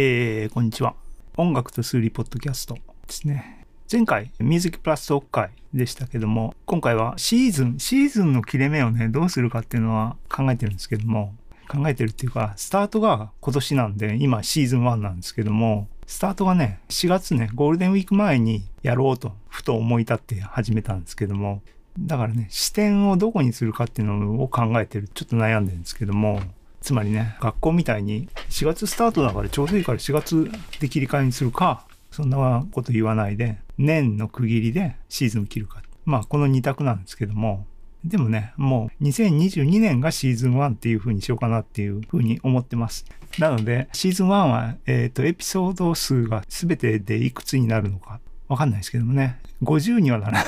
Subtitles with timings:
[0.00, 0.94] えー、こんにちは。
[1.36, 3.66] 音楽と数理ポッドキャストですね。
[3.90, 11.34] 前回、ミュージックプラストーク会でしたけども、今回はシーズン、シーズンの切れ目をね、どうするかっていうのは考えてるんですけども、
[11.68, 21.60] 考えてるっていうか、スタートが今年なんで、今シーズン1なんですけども、スタートがね、4月ね、ゴールデンウィーク前にやろうと、ふと思い立って始めたんですけども、
[21.98, 26.40] だからね、視点をどこにするかっていうのを考えてる、ちょっと悩んでるんですけども、
[26.80, 30.50] つまりね、学校みたいに4月スタートだからちょうどいいから4月
[30.80, 35.82] で切り替えにするか、そんなこと言わないで、年の区切りでシーズン切るか。
[36.04, 37.66] まあ、この2択なんですけども、
[38.04, 43.04] でもね、もう2022年がシーズン1っていう風にしようかなっていう風に思ってます。
[43.38, 50.44] なので、シーズン1は、えっ、ー、と、エピソード数が全てでいくつになるのかわかんないですけどもね、50にはならない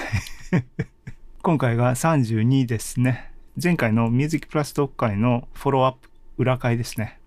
[1.43, 3.31] 今回が32ですね。
[3.63, 6.10] 前回のミュージックプラストーク会のフォローアップ
[6.41, 7.21] 裏会ですね。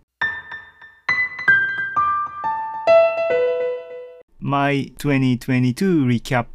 [4.40, 6.48] My 2022 Recap っ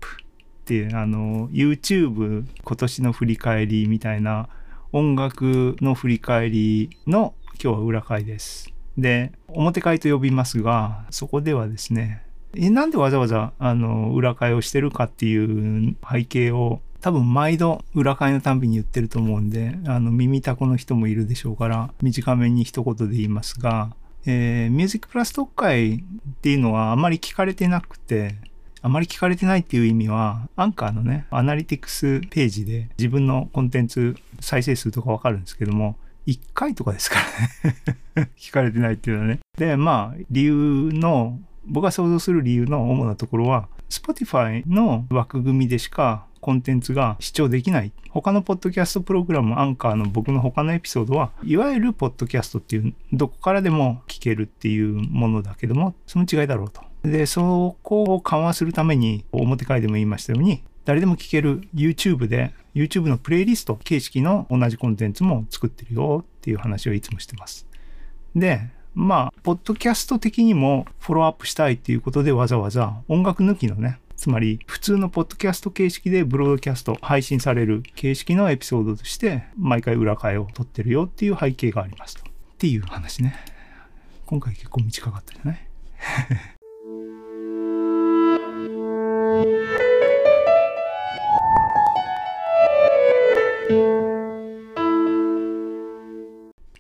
[0.64, 4.48] ていうあの YouTube 今年の振り返りみたいな
[4.90, 8.74] 音楽の振り返りの今日は裏会です。
[8.96, 12.24] で、表会と呼びますが、そこではですね、
[12.56, 23.94] えなんでわざわざあの裏会をしてるかっていう背景を多分毎度裏会のたんびに言ってると思うんで、あの耳たこの人もいるでしょうから、短めに一言で言いますが、
[24.26, 26.00] えー、ミュージックプラス特会っ
[26.42, 28.34] ていうのはあまり聞かれてなくて、
[28.82, 37.16] あまり聞かれてないっていう意味は、アンカーのね、アナリティクスページで自分のコンテンツ再生数とかわかるんですけども、1回とかですか
[37.64, 39.40] らね 聞かれてないっていうのはね。
[39.56, 47.92] で、まあ、理由の、僕が想像する理由の主なところは、Spotify の枠組みでしかコンテンツが視聴できない。
[48.10, 56.82] 他のポッドキャストプログラム、アンカーの僕の他のエピソードは、いわゆるポッドキャストっていう、どこからでも聞けるっていうものだけども、その違いだろうと。
[57.02, 67.66] で、そこを緩和するために、表会でも言いましたように、誰でも聞ける YouTube で、YouTube のプレイリスト形式の同じコンテンツも作ってるよっていう話をいつもしてます。
[68.34, 82.24] で、まあ、ポッドキャスト的にもフォローアップしたいっていうことでわざわざ音楽抜きのね、つまり普通のポッドキャスト形式でブロードキャスト配信される形式のエピソードとして毎回裏替えを撮ってるよっていう背景がありますと。
[82.24, 83.36] っていう話ね。
[84.26, 85.68] 今回結構短かったじゃない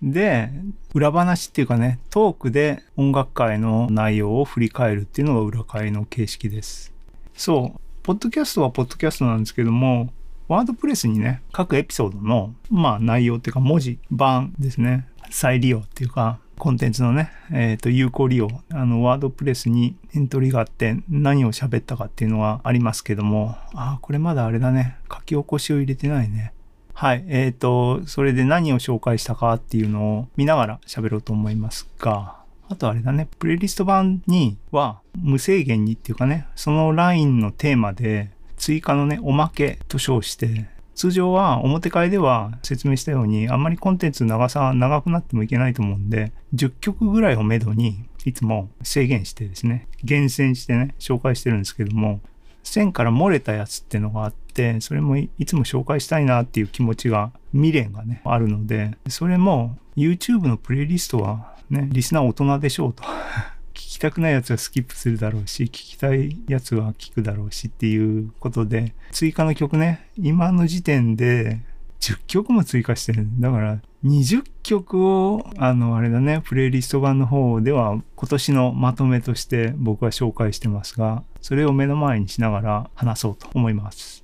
[0.02, 0.50] で、
[0.92, 6.97] 裏話っていうかね、トークで音楽会の内容を振り返るっていうのが裏会の形式です。
[7.38, 7.80] そう。
[8.02, 10.12] ポッドキャストはポッドキャストなんですけども、
[10.48, 26.52] ワードプレスにね、各エピソードの、まあ内容っていうか文字、版ですね、再利用っていうか、コンテンツのね、えっ、ー、と、有効利用、あの、ワードプレスにエントリーがあって何を喋ったかっていうのはありますけども、ああ、これまだあれだね、書き起こしを入れてないね。
[26.92, 27.24] はい。
[27.28, 32.38] えっ、ー、と、それで何を紹介したかっていうのを見ながら喋ろうと思いますが、
[32.70, 52.20] あとあれだね、プレイリスト版には無制限にっていうかね、そのラインのテーマで追加のね、おまけと称して、通常は表会では説明したようにあんまりコンテンツ長さ長くなってもいけないと思うんで、10曲ぐらいをめどにいつも制限してですね、厳選してね、紹介してるんですけども、
[52.64, 63.02] 線から漏れたやつっていうのがあって、それもいつも紹介したいなっていう気持ちが、未練がね、あるので、それも YouTube のプレイリストはね、リスナー大人でしょうと。
[63.74, 71.60] 聞きたくないやつはスキップするだろうし、聞きたいやつは聞くだろうしっていうことで、追加の曲ね、今の時点で
[72.00, 73.26] 10曲も追加してる。
[73.38, 84.17] だから20曲を、あの、あれだね、プレイリスト版の方では今年のまとめとして僕は紹介してますが、それを目の前にしながら話そうと思います。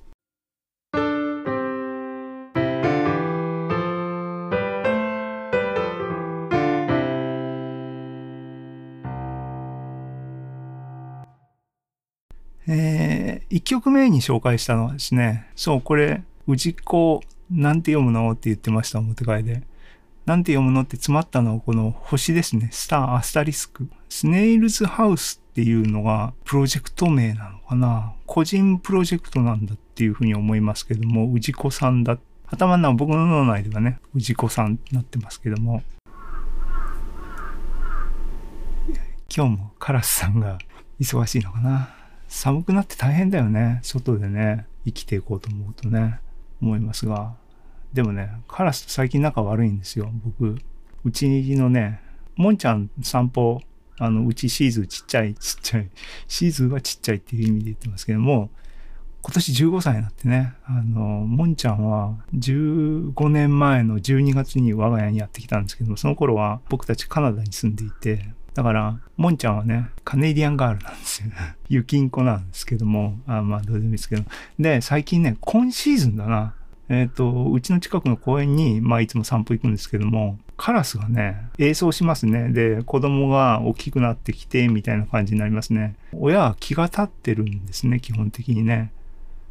[13.55, 19.63] 1曲目に紹介したのはですね、そう、これ、氏子、なんて読むのって言ってました、表会で。
[20.25, 22.67] なんて読むのって詰まったのはこの星ですね。
[22.73, 23.87] スター、アスタリスク。
[24.09, 32.17] スネイルズハウスっていうのがプロジェクト名なのかな個人プロジェクトなんだっていうふうに思いますけども、氏子さんだ。
[32.47, 35.81] 頭の中、僕の脳内ではね、氏子さんになってますけども。
[39.33, 40.57] 今日もカラスさんが
[40.99, 43.79] 忙しいのかな寒くなって大変だよね。
[43.83, 46.19] 外でね、生きていこうと思うとね、
[46.61, 47.35] 思いますが。
[47.93, 50.57] でもね、カラスと最近仲悪いんですよ、僕。
[51.03, 52.01] うちのね、
[52.35, 53.61] もんちゃん散歩
[53.97, 55.89] あの、うちシーズンちっちゃい、ちっちゃい、
[56.27, 58.49] シーズンはちっちゃいっていう意味で言ってますけども、
[59.21, 71.29] 今年15歳になってね、あの、もんちゃんは15年前の12月に我が家にやってきたんですけども、その頃は僕たちカナダに住んでいて、だから、もんちゃんはね、カネディアンガールなんですよ。
[71.67, 74.23] 雪んこなんですけども、あまあどうでもいいですけど。
[74.57, 76.55] で、最近ね、今シーズンだな。
[76.87, 82.49] えっ、ー、と、うちの近くの公園に、まあいつも散歩行くんですけども、カラスがね、営走しますね。
[82.49, 85.95] で、子供が大きくなってきて、みたいな感じになりますね。
[86.13, 88.93] 親は気が立ってるんですね、基本的にね。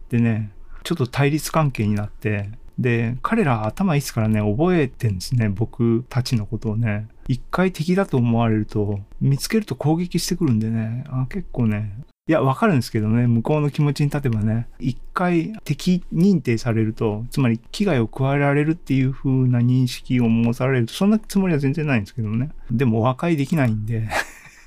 [0.08, 0.50] でね、
[0.82, 2.48] ちょっと対立関係になって、
[2.78, 7.08] で、彼ら頭いいですからね、覚えてんですね、僕たちのことをね。
[7.28, 22.50] 一回敵だと思われると、見つけると攻撃してくるんでね、あ結構ね、いや、わかるんですけどね、向こうの気持ちに立てばね、一回敵認定されると、つまり危害を加えられるっていう風な認識を持たれると、そんなつもりは全然ないんですけどね。
[22.70, 24.08] でも和解できないんで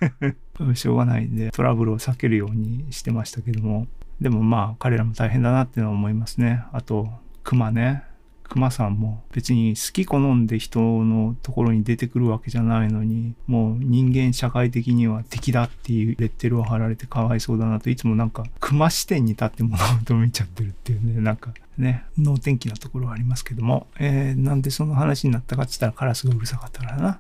[0.76, 3.88] しょうがないんで、トラブルを避けるようにしてましたけども。
[4.22, 6.64] でもまあ、彼らも大変だなっていうのは思いますね。
[6.72, 7.10] あと、
[7.48, 8.04] 熊ね。
[8.44, 27.20] 熊さんも別に好き好んで人のところに出てくるわけじゃないのに、もう人間社会的には敵だっていうレッテルを貼られてかわいそうだなといつもなんか熊視点に立って物事を見ちゃってるっていうね、なんかね、能天気なところはありますけども、えー、なんでその話になったかっつったらカラスがうるさかったからな。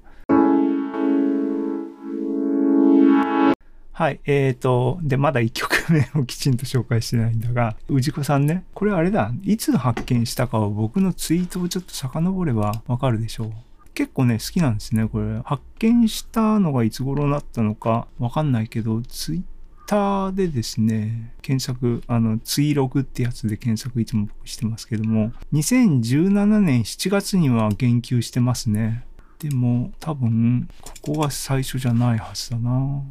[3.98, 4.20] はい。
[4.28, 13.52] えーと、で、まだ1曲目をきちんと紹介してないんだが、氏子さんね、これあれだ、いつ発見したかを僕のツイートをちょっと遡ればわかるでしょう。
[13.96, 15.42] 結構ね、好きなんですね、これ。
[15.44, 19.42] 発見したのがいつ頃になったのかわかんないけど、ツイッ
[19.88, 29.06] ターでですね、検索、あの、ツイログってやつで検索いつも僕してますけども、2017年7月には言及してますね。
[29.40, 33.02] でも、多分、ここが最初じゃないはずだな。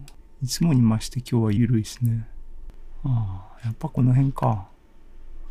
[0.46, 2.24] いつもに増して今日は緩いですね。
[3.02, 4.68] ああ、やっぱこの辺か。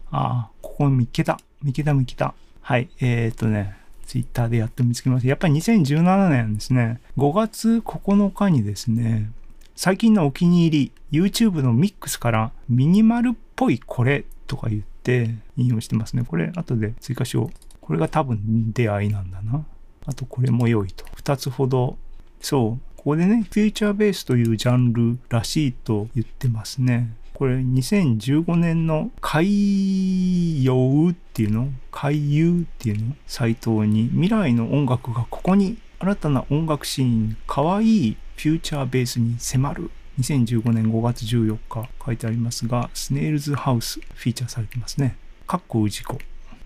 [0.09, 1.37] ああ、ここ見っけた。
[1.61, 2.33] 見っけた見っけた。
[2.61, 3.75] はい、えー、っとね、
[4.05, 5.27] ツイッターでやっと見つけました。
[5.27, 9.29] やっぱり2017年ですね、5月9日にですね、
[9.75, 16.23] 最近のお気に入り、YouTube のミックスからミニマルっぽいこれとか言って引用してますね。
[16.25, 17.75] これ後で追加しよう。
[17.81, 19.65] これが多分出会いなんだな。
[20.05, 21.03] あとこれも良いと。
[21.17, 21.97] 2つほど、
[22.39, 27.13] そう、ここでね、フューチャーベースというジャンルらしいと言ってますね。
[27.35, 31.69] これ2015年の海洋っていうの？
[31.91, 33.15] 海遊っていうの？
[33.27, 39.91] サイトに未来の音楽がここに新たな音楽シーンかわいいフューチャーベースに迫る。
[40.19, 45.15] 2015年5月14日書いてありますがスネイルズハウスフィーチャーされてますね。
[45.45, 46.17] かっこ氏子っ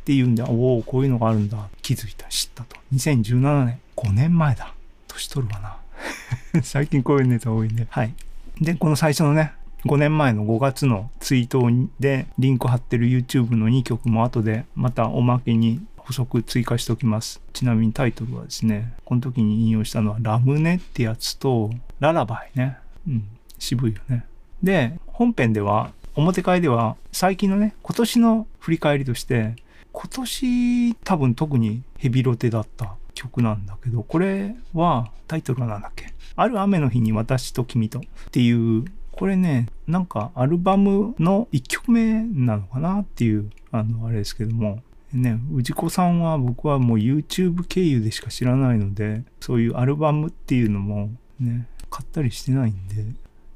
[0.06, 1.68] ていうんでおおこういうのがあるんだ。
[1.82, 2.30] 気づいた。
[2.30, 2.78] 知ったと。
[2.94, 3.82] 2017年。
[3.98, 4.74] 5年前だ。
[5.10, 5.79] 年取るわな。
[6.64, 7.88] 最近こういうネタ多いね。
[7.90, 8.14] はい。
[8.62, 9.54] で、この最初のね、
[9.86, 11.70] 5年前の5月のツイート
[12.00, 17.42] でリンク貼ってる YouTube の2曲も後でまたおまけに補足追加しておきます。
[17.54, 22.78] ちなみにタイトルはですね、この時に引用したのはラムネってやつとララバイね。
[23.08, 23.24] うん、
[23.58, 24.26] 渋いよね。
[24.62, 29.56] で、本編では、表会では最近のね、今年の振り返りとして、
[29.92, 36.14] 今年多分特にヘビロテだった曲なんだけど、これはタイトルは何だっけ？
[36.36, 38.02] ある雨の日に私と君とっ
[38.32, 53.04] ていう、これね、なんかアルバムの1曲目なのかなっていう、あの、あれですけども、ね、氏子さんは僕はもう YouTube 経由でしか知らないので、そういうアルバムっていうのもね、買ったりしてないんで、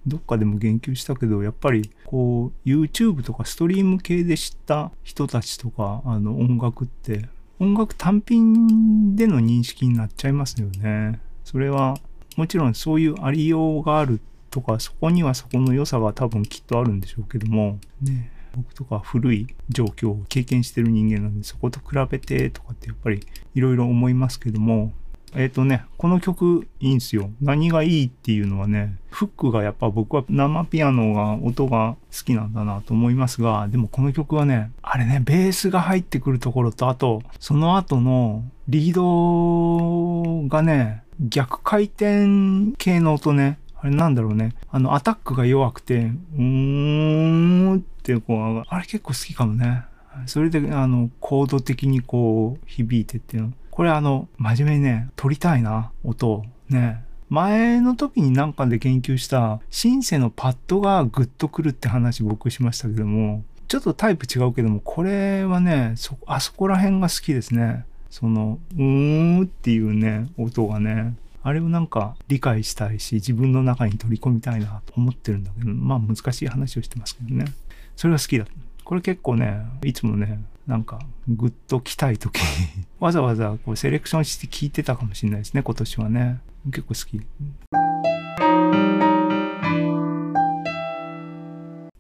[0.06, 7.30] どっかでも言及したけど、やっぱりこう YouTube とかストリーム系で知った人たちとか、あの音楽って
[7.60, 11.20] 音楽単品での認識になっちゃいますよね。
[11.44, 11.98] それは
[12.36, 14.20] もちろんそういうありようがある
[14.50, 17.80] とかそこにはそこの良さは多分きっとあるんでしょうけども。
[18.02, 18.32] ね。
[18.56, 23.20] 僕とか古い状況を経験してる人間なんでそこと比べてとかってやっぱり
[23.56, 24.94] いろいろ思いますけども。
[25.36, 27.30] えっ、ー、とね、この曲いいんすよ。
[27.42, 44.56] 何がいいっていうのはね、フックがやっぱ僕は生ピアノが音が好きなんだなと思いますが、でもこの曲はね、あれね、ベースが入ってくるところと、あと、その後のリードがね、逆回転系の音ね、あれなんだろうね。
[44.72, 49.84] あの、アタックが弱くて、うーんってこう、あれ結構好きかもね。
[50.26, 53.54] それで、あの、コード的にこう、響いてっていうの。
[53.74, 56.46] これあの、真面目にね、撮りたいな、音。
[56.70, 57.04] ね。
[57.30, 67.88] 前の時になんかで研究したシンセのパッドがグッとくるって話僕しましたけども、ちょっとタイプ違うけども、これはね、そ、あそこら辺が好きですね。
[68.12, 77.46] その、うーんっていうね、音がね、あれをなんか理解したいし、自分の中に取り込みたいなと思ってるんだけど、まあ難しい話をしてますけどね。
[77.96, 78.46] それが好きだ。
[78.84, 82.40] これ結構ね、いつもね、なんかグッと来たい時
[83.00, 86.40] わざわざこうセレクションして聞いてたかもしれないですね、今年はね。
[86.66, 87.22] 結構好き。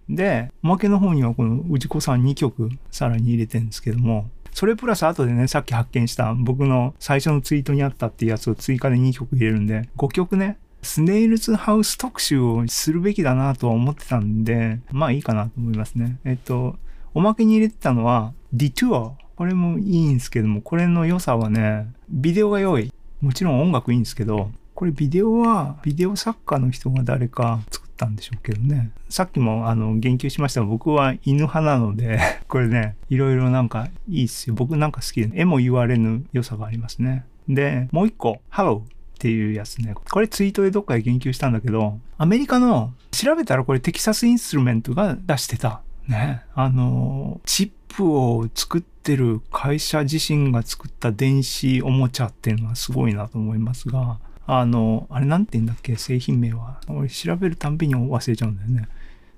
[0.10, 16.20] で、おまけの方にはこの氏子さん2曲さらに入れてるんですけども、それプラス後でね、さっき発見した僕の最初のツイートにあったっていうやつを追加で2曲入れるんで、5曲ね、スネイルズハウス特集をするべきだなとは思ってたんで、まあいいかなと思いますね。
[16.25, 16.77] えっと、
[17.15, 19.12] おまけに入れてたのは、ディトゥア。
[19.36, 22.91] これもいいんですけども、これの良さはね、ビデオが良い。
[23.22, 28.91] もちろん音楽いいんですけど、これビデオは、ビデオ作家の人が誰か作ったんでしょうけどね。
[29.10, 34.55] さっきもあの言及しましたが、僕は犬派なので これね、いろいろなんかいいっすよ。
[34.55, 37.25] 僕なんか好きで、えも言われぬ良さがありますね。
[37.48, 38.86] で、もう一個、ハローっ
[39.20, 39.93] ていうやつね。
[39.93, 45.83] これツイートでどっかで言及したんだけど、アメリカの、調べたらこれテキサスインストゥルメントが出してた。
[46.08, 46.44] ね。
[46.54, 55.96] あの、チップを作ってる会社自身が作った電子おもちゃっていうのはすごいなと思いますが、あの、あれなんて言うんだっけ？
[55.96, 56.82] 製品名は。
[56.88, 58.90] 俺調べるたんびに忘れちゃうんだよね。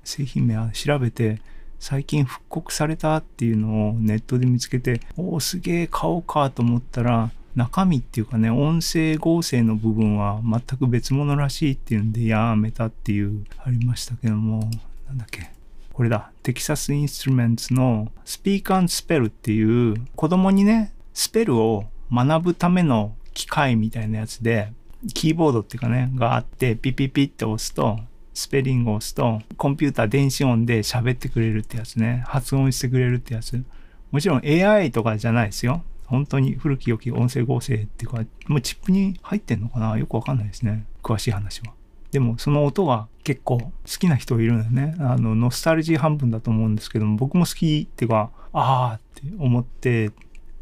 [0.03, 1.41] 製品名は調べて、
[1.79, 14.69] 最近復刻されたっていうのをネットで見つけて、おお、すげえ買おうかと思ったら、中身っていうかね、音声合成の部分は全く別物らしいっていうんでやめたっていうありましたけども、
[15.07, 15.54] なんだっけ？
[15.95, 16.29] これだ。
[16.43, 24.73] テキサスインストゥルメンツのスピーカースペルっていう子供にね、スペルを学ぶための機械みたいなやつで、
[25.13, 27.97] キーボードっていうかね、があって、ピピピって押すと、
[28.33, 32.25] スペリングを押すと、コンピューター電子音で喋ってくれるってやつね。
[32.27, 33.63] 発音してくれるってやつ。
[34.11, 35.81] もちろん AI とかじゃないですよ。
[36.07, 39.97] 本当に古き良き音声合成っていうか、もうチップに入ってんのかな？
[39.97, 40.85] よくわかんないですね。
[41.01, 41.73] 詳しい話は。
[42.11, 44.95] でもその音が結構好きな人いるんだよね。
[44.99, 50.11] あの、ノスタルジー半分だと思うんですけども、僕も好きっていうか、ああって思って、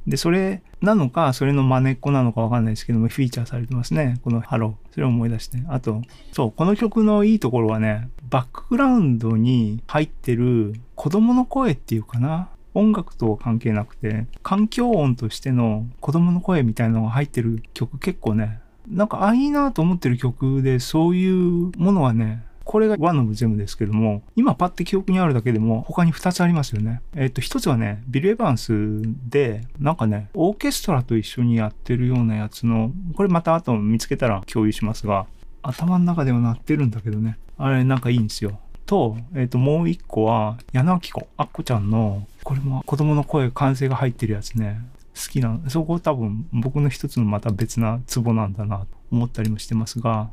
[0.07, 4.19] で、それなのか、それの真似っこなのかわかんないですけども、フィーチャーされてますね。
[4.23, 4.93] このハロー。
[4.93, 5.61] それを思い出して。
[5.67, 6.01] あと、
[6.31, 12.49] そう、この曲のいいところはね、バックグラウンドに入ってる子供の声っていうかな。
[12.73, 22.43] 音楽とは関係なくて、環境音としての子供の声みたいなのが入ってる曲結構ね、なんか、あ、いいなと思ってる曲で、そういうものはね、
[22.73, 27.03] これが one of them ですけども、今パッて記憶にあるだけでも他に2つありますよね。
[27.15, 35.27] えっ、と、1つはね、ビル・エヴァンスで、なんかね、オーケストラと一緒にやってるようなやつの、これまた後見つけたら共有しますが、
[35.61, 37.37] 頭の中では鳴ってるんだけどね。
[37.59, 38.57] あれなんかいいんですよ。
[38.87, 44.81] と、えっ、と、もう一個は、矢野顕子、アッコちゃんの、これも子供の声、歓声が入ってるやつね。
[45.13, 50.31] 好きな、そこ多分僕の一つのまた別なツボなんだなと思ったりもしてますが、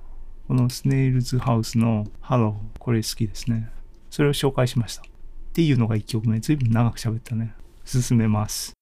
[0.50, 3.70] この Snail's House の Hello、これ好きですね。
[4.10, 5.02] それを紹介しました。
[5.02, 5.06] っ
[5.52, 6.40] ていうのが1曲目。
[6.40, 7.54] ずいぶん長く喋ったね。
[7.84, 8.72] 進めます。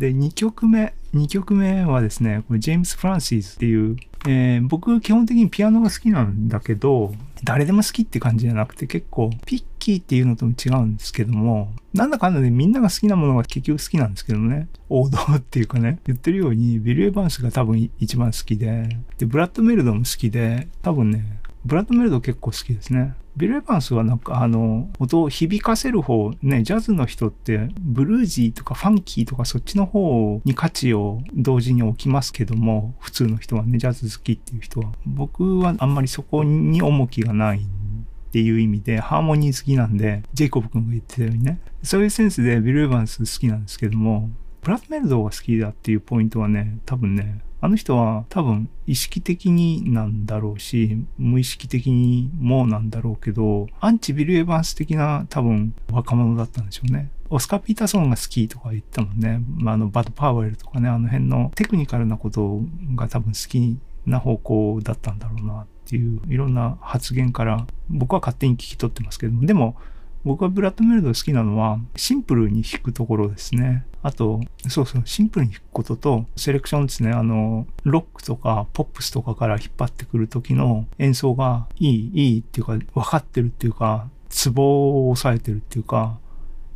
[0.00, 0.92] で、2曲目。
[1.14, 3.96] 2曲目はですね、これジェームス・フランシーズっていう、
[4.26, 14.68] えー、僕基本的にピアノが好きなんだけど、誰でも好きって感じじゃなくて結構ピッキーっていうのとも違うんですけども、なんだかんだでみんなが好きなものが結局好きなんですけどね。
[14.88, 21.37] 王道っていうかね、言ってるようにビル・エヴァンスが多分一番好きで、で、ブラッド・メルドも好きで、多分ね、
[21.68, 23.14] ブラッド・メルド結構好きですね。
[23.36, 34.92] ビル・エヴァンスはなんかあの、音を響かせる方、ね、ジャズの人ってブルージーとかファンキーとかそっちの方に価値を同時に置きますけども、普通の人はね、ジャズ好きっていう人は。
[35.04, 44.30] 僕はあんまりそこに重きがないっていう意味で、ハーモニー好きなんで、ジェイコブ君が言ってたようにね、そういうセンスでビル・エヴァンス好きなんですけども、
[44.62, 57.10] ブラッドメルドが好きだっていうポイントはね、多分ね、あの人は多分意識的になんだろうし、無意識的にもなんだろうけど、アンチビル・エヴァンス的な多分若者だったんでしょうね。
[57.30, 59.42] オスカー・ピーターソンが好きとか言ったもんね。
[59.56, 62.60] まあ、あの、バッド・パワーエルとかね、あの辺のテクニカルなこと
[62.94, 69.76] が多分好きな方向だったんだろうなっていう、いろんな発言から僕は勝手に聞き取ってますけども、でも、
[70.24, 73.84] 僕はブラッドメルド好きなのはシンプルに弾くところですね。
[74.02, 77.10] あと、そうそう、シンプルに弾くことと、セレクションですね。
[77.10, 86.18] あの、ロックとかポップスとかから引っ張ってくる時の演奏がいい、いいっていうか、分かってるっていうか、ツボを押さえてるっていうか、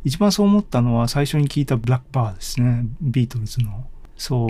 [0.03, 2.85] 一番そう思ったのは最初に聞いたブラックバーですね。
[2.99, 3.85] ビートルズの。
[4.17, 4.49] そう、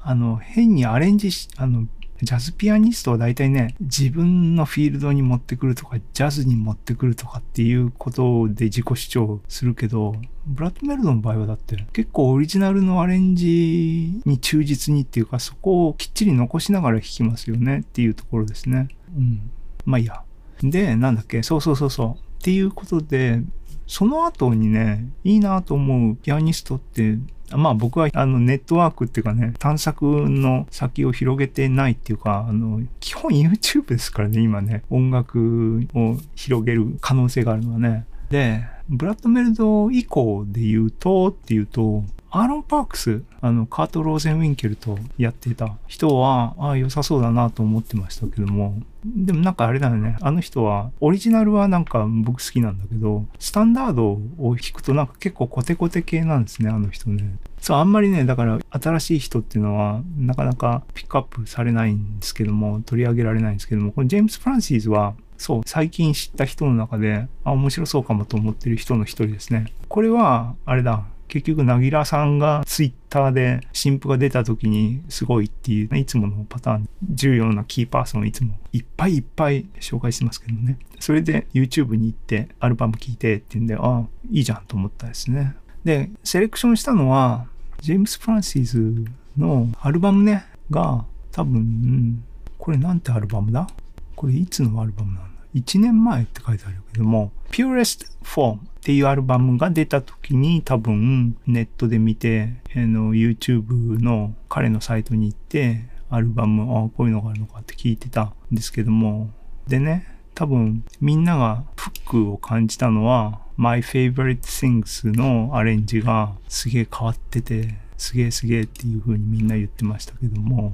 [0.00, 1.86] あの、変にアレンジし、あの、
[2.22, 10.14] ジャズピアニストは大体ね、自分のフィールドに持ってくるとか、ジャズに持ってくるとかっていうことで自己主張するけど、
[10.46, 18.88] ブラッドメルドの場合はだって結構オリジナルのアレンジに忠実にっていうか、そこをきっちり残しながら弾きますよねっていうところですね。
[19.16, 19.50] うん。
[19.84, 20.22] まあいいや。
[20.62, 22.22] で、なんだっけ、そうそうそうそう。
[22.42, 23.42] っていうことで、
[23.86, 27.18] その後にね、いいなと思うピアニストって、
[27.50, 38.06] まあ僕はあのネットワークっていうかね、探索の先を広げてないっていうか、あの、基本 YouTube ですからね、今ね、音楽を広げる可能性があるのはね。
[38.30, 57.36] で、ブラッドメルド以降で言うとっていうと、アーロン・パークス、あの、カート・ローゼンウィンケルとやってた人は、ああ、良さそうだなと思ってましたけども、でもなんかあれだよね、あの人は、オリジナルはなんか僕好きなんだけど、スタンダードを弾くとなんか結構コテコテ系なんですね、あの人ね。
[57.60, 69.70] そう、あんまりね、だから新しい人っていうのはなかなかピックアップされないんですけども、取り上げられないんですけども、このジェームス・フランシーズは、そう、最近知った人の中で、あ、面白そうかもと思ってる人の一人ですね。
[69.88, 80.76] これは、あれだ、結局、なぎらさんがツイッターで新譜が出た時にすごいっていう、いつものパターン、重要なキーパーソンをいつもいっぱいいっぱい紹介してますけどね。
[81.00, 85.56] それで YouTube に行ってアルバム聴いてって言うんで、ああ、いいじゃんと思ったですね。
[85.84, 87.46] で、セレクションしたのは、
[87.80, 89.04] ジェームス・フランシーズ
[89.38, 92.22] のアルバムね、が多分、
[92.58, 93.66] これなんてアルバムだ？
[94.14, 109.30] これいつのアルバムなの ?1 年前って書いてあるけども、Purest Form っていうアルバムが出た時に多分ネットで見て、あの YouTube の彼のサイトに行ってアルバム、ああ、こういうのがあるのかって聞いてたんですけども、
[109.66, 120.72] でね、多分みんながフックを感じたのは My Favorite Things のアレンジがすげえ変わっててすげえすげえっていう風にみんな言ってましたけども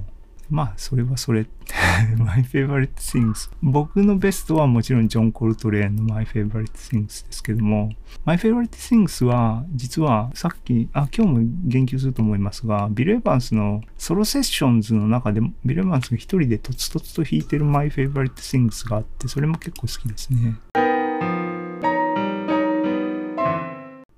[0.49, 1.45] まあ、それはそれ。
[2.17, 3.51] My favorite things。
[3.61, 7.91] 僕のベストはもちろんジョン・コルトレーンの My favorite things ですけども、
[8.25, 20.55] My favorite things は、実はさっき、あ、今日も言及すると思いますが、ビル・エヴァンスのソロセッションズの中で、ビル・エヴァンスが一人でとつとつと弾いてる My favorite things があって、それも結構好きですね。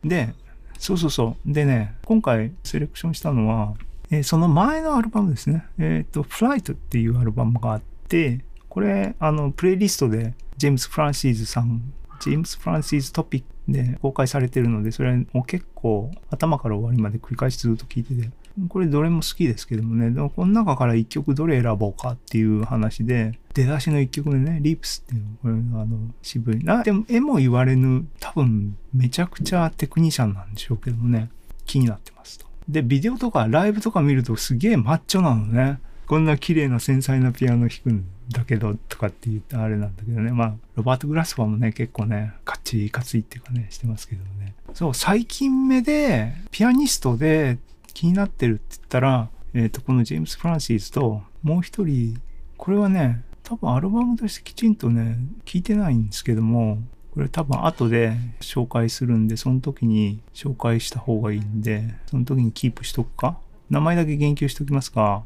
[0.04, 0.34] で、
[0.80, 1.54] そうそうそう。
[1.54, 3.76] でね、今回セレクションしたのは、
[4.12, 5.66] えその前のアルバムですね。
[5.80, 11.82] えっ、ー、と、フライトっていうアルバムがあって、これ、あの、プレイリストで、ジェームス・フランシーズさん、
[12.20, 18.30] ジェームス・フランシーズトピックで公開されてるので、それも結構頭から終わりまで繰り返しずっと聞いてて、
[18.68, 26.64] これどれも好きですけどもね、でもこの中から一曲どれ選ぼうかっていう話で、出だしの一曲目ね、リープスっていうの、これあの、渋い。
[26.64, 31.30] な、でも絵も言われぬ、多分めちゃくちゃテクニシャンなんでしょうけどもね、
[31.66, 32.51] 気になってますと。
[32.72, 35.80] で、ビデオとかライブとか見るとすげえマッチョなのね。
[36.08, 40.32] こんな綺麗な繊細なピアノ弾くんだけどとかって言ってあれなんだけどね。
[40.32, 44.56] まあ、ロバート・グラスファーもね、結構ね、かっちりかついっていうかね、してますけどね。
[44.74, 47.60] そう、最近目で、ピアニストで
[47.94, 52.20] 気になってるって言ったら、えっ、ー、と、このジェームス・フランシーズと、もう一人、
[52.58, 56.78] これはね、多分アルバムとしてきちんとね、聞いてないんですけども、
[57.14, 63.38] これ多分後で紹介するんで、その時に紹介した方がいいんで、その時にキープしとくか
[63.70, 65.24] 名前だけ言及しておきますが、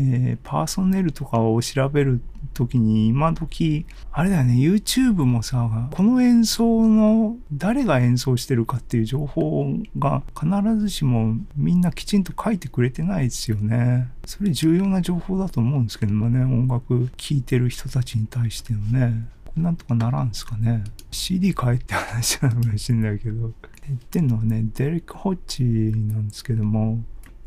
[0.00, 2.20] えー、パーソネルとかを調べる
[2.54, 9.66] ときに、今時、あれだよね、YouTube もさ、この演奏の誰が演奏してるかっていう情報
[9.98, 14.08] が必ずしもみんなきちんと書いてくれてないですよね。
[14.24, 19.26] それ重要な情報だと思うんですけどもね、音楽聴いてる人たちに対してのね。
[19.62, 20.84] なんとかならんすかね。
[21.10, 23.52] CD 買えって話なのかもしれないけど。
[23.88, 27.02] 言ってんのはね、デレック・ホッチなんですけども、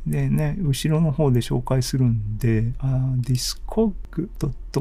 [0.06, 4.30] でね、後ろの方で紹介するんで、あディスコグ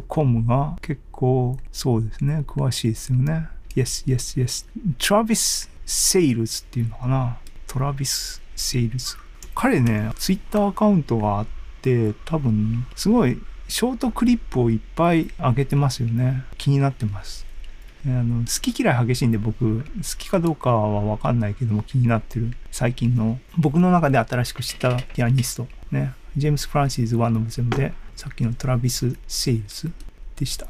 [0.09, 3.49] .com が結構そうですね、詳しいですよね。
[3.77, 4.67] Yes, yes, yes.
[4.99, 7.39] トラビス・セイルズっていうのかな。
[7.67, 9.17] トラビス・セイルズ。
[9.55, 11.47] 彼ね、ツイッターアカウントがあっ
[11.83, 13.39] て、多分、すごい
[13.71, 16.43] ショートクリップをいっぱい上げてますよね。
[16.59, 17.47] 気になってます。
[18.05, 19.85] あの好き嫌い激しいんで僕好
[20.19, 22.51] きかどうかはわかんないけども気になってる。
[22.73, 25.69] 最近の僕の中で新しく知ったピアニスト。
[25.93, 26.15] ね。
[26.37, 29.93] ジェームス・フランシーズ・ワンのムゼムでさっきのトラビス・セイルズ
[30.35, 30.67] でした。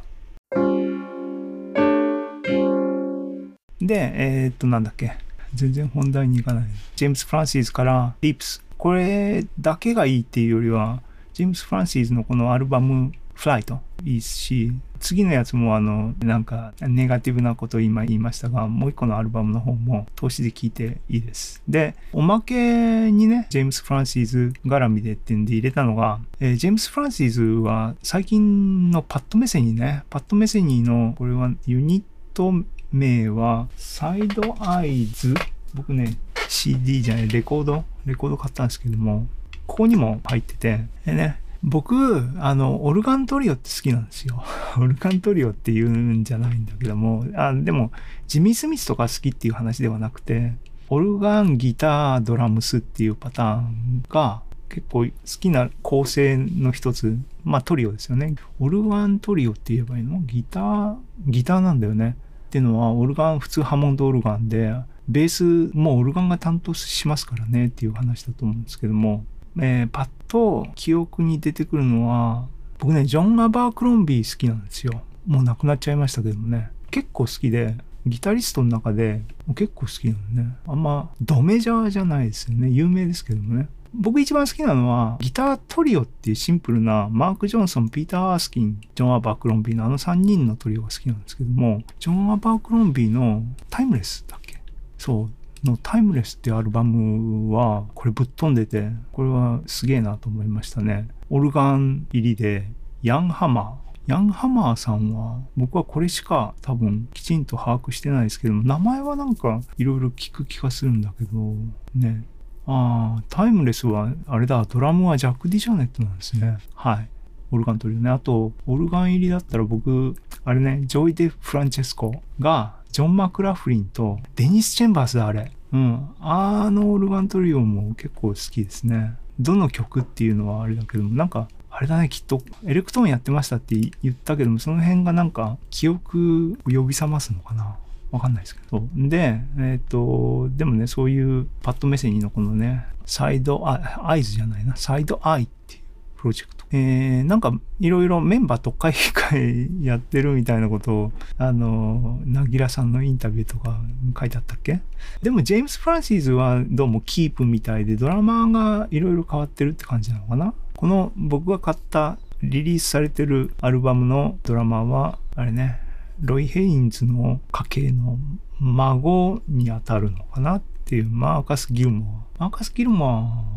[3.80, 5.16] でえー、っとなんだっけ。
[5.54, 6.64] 全然本題に行かない。
[6.96, 8.62] ジェームス・フランシーズからリップス。
[8.76, 21.62] これだけがいいっていうよりはジェームス・フランシーズのこのアルバムフライトいいし、次のやつもあの、なんか、ネガティブなことを今言いましたが、もう一個のアルバムの方も投資で聴いていいです。
[21.66, 32.52] で、おまけにね、ジェームス・フランシーズ絡みでってんで入れたのが、えー、ジェームス・フランシーズは最近のパッドメセニーね、パッドメセニーの、これはユニット
[32.92, 35.34] 名は、サイドアイズ
[35.72, 37.84] 僕ね、CD じゃない、レコード？
[38.04, 39.26] レコード買ったんですけども、
[39.70, 41.94] ここにも入ってて、でね、僕、
[42.40, 44.42] あの、オルガントリオって好きなんですよ。
[44.76, 47.92] オルガントリオって言うんじゃないんだけども、あでも、
[48.26, 50.54] ジミー・スミスとか好きっていう話ではなくて、
[50.88, 58.34] オルガン、ギター、ドラムスっていうパターンが結構好きな構成の一つ、まあトリオですよね。
[58.58, 60.20] オルガントリオって言えばいいの？
[60.22, 60.96] ギター、
[61.28, 62.16] ギターなんだよね。
[62.48, 64.74] っていうのは、オルガン、普通ハモンドオルガンで、
[65.08, 69.24] ベースもオルガンが担当しますからねっていう話だと思うんですけども、
[69.58, 72.46] えー、パッと記憶に出てくるのは、
[72.78, 75.02] 僕ね、ジョン・アバークロンビー好きなんですよ。
[75.26, 76.70] もう亡くなっちゃいましたけどもね。
[76.90, 79.22] 結構好きで、ギタリストの中で
[79.54, 80.56] 結構好きなのね。
[80.66, 82.70] あんまドメジャーじゃないですよね。
[82.70, 83.68] 有名ですけどもね。
[83.92, 94.60] 僕一番好きなのは、ギタートリオっていうシンプルな、マーク・ジョンソン、ピーター・アースキン、ジョン・アバークロンビーのあの3人のトリオが好きなんですけども、ジョン・アバークロンビーのタイムレスだっけ？
[94.96, 95.30] そう、
[95.64, 101.08] のタイムレスっていうアルバムは、これぶっ飛んでて、これはすげえなと思いましたね。
[101.28, 102.70] オルガン入りで、
[103.02, 103.90] ヤンハマー。
[104.06, 111.54] ヤンハマーさんは、僕はこれしか多分きちんと把握してないですけども、名前はなんかいろいろ聞く気がするんだけど、
[111.94, 112.24] ね。
[112.66, 116.58] ああ、タイムレスは、あれだ、ドラムはジャック・ディジャネットなんですね。
[116.74, 117.08] はい。
[117.52, 118.10] オルガントリオね。
[118.10, 125.52] あと、オルガン入りだったら僕、あれね、ジョイ・デ・フランチェスコが、ジョン・マクラフリンとデニス・チェンバースだ、あれ。
[125.72, 126.08] うん。
[126.20, 129.16] あのオルガントリオも結構好きですね。
[129.38, 137.76] どの曲っていうのはあれだけども、なんか、あれだね、きっと、エレクトーンやってましたって言ったけども、その辺がなんか、記憶を呼び覚ますのかな。
[138.10, 138.82] わかんないですけど。
[138.94, 145.82] で、えっ、ー、と、でもね、そういうパット・メセニーのこのね、 Side, Eyes じゃないな、 Side-Eye っていう
[146.16, 146.59] プロジェクト。
[146.72, 153.80] えー、なんかいろいろメンバー特会議会やってるみたいなことを、あの、なぎらさんのインタビューとか
[154.18, 154.80] 書いてあったっけ？
[155.20, 160.54] でもジェームス・フランシーズはどうもキープみたいでドラマーがいろいろ変わってるって感じなのかな？
[160.76, 165.80] この僕が買ったリリースされてるアルバムのドラマーは、あれね、
[166.20, 168.18] ロイ・ヘインズの家系の
[168.60, 172.44] 孫にあたるのかなっていうマーカス・ギルモア。
[172.44, 173.06] マーカス・ギルモ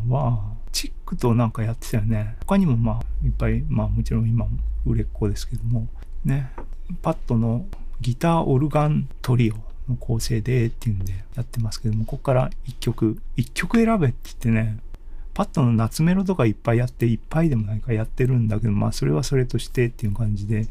[0.09, 2.35] アは、チックとなんかやってたよね。
[2.41, 4.45] 他にもまあいっぱい、まあもちろん今
[4.85, 5.87] 売れっ子ですけども、
[6.25, 6.51] ね、
[7.01, 7.65] パッドの
[8.01, 9.55] ギターオルガントリオ
[9.89, 14.79] の構成でっていうんでやってますけども、ここから1曲、1曲選べって言ってね、
[15.33, 20.67] パッドの夏メロとかいっぱいやって、いっぱいでもないかやってるんだけど、まあそれはそれとしてっていう感じで、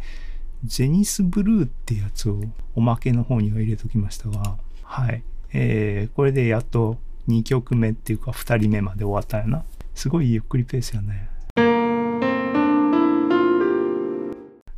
[0.65, 2.41] ジェニスブルーってやつを
[2.75, 5.23] おまけの方には入れときましたが、はい。
[5.53, 9.65] えー、これでやっと2曲目っていうか2人目まで終わったよな。
[9.95, 11.29] すごいゆっくりペースやね。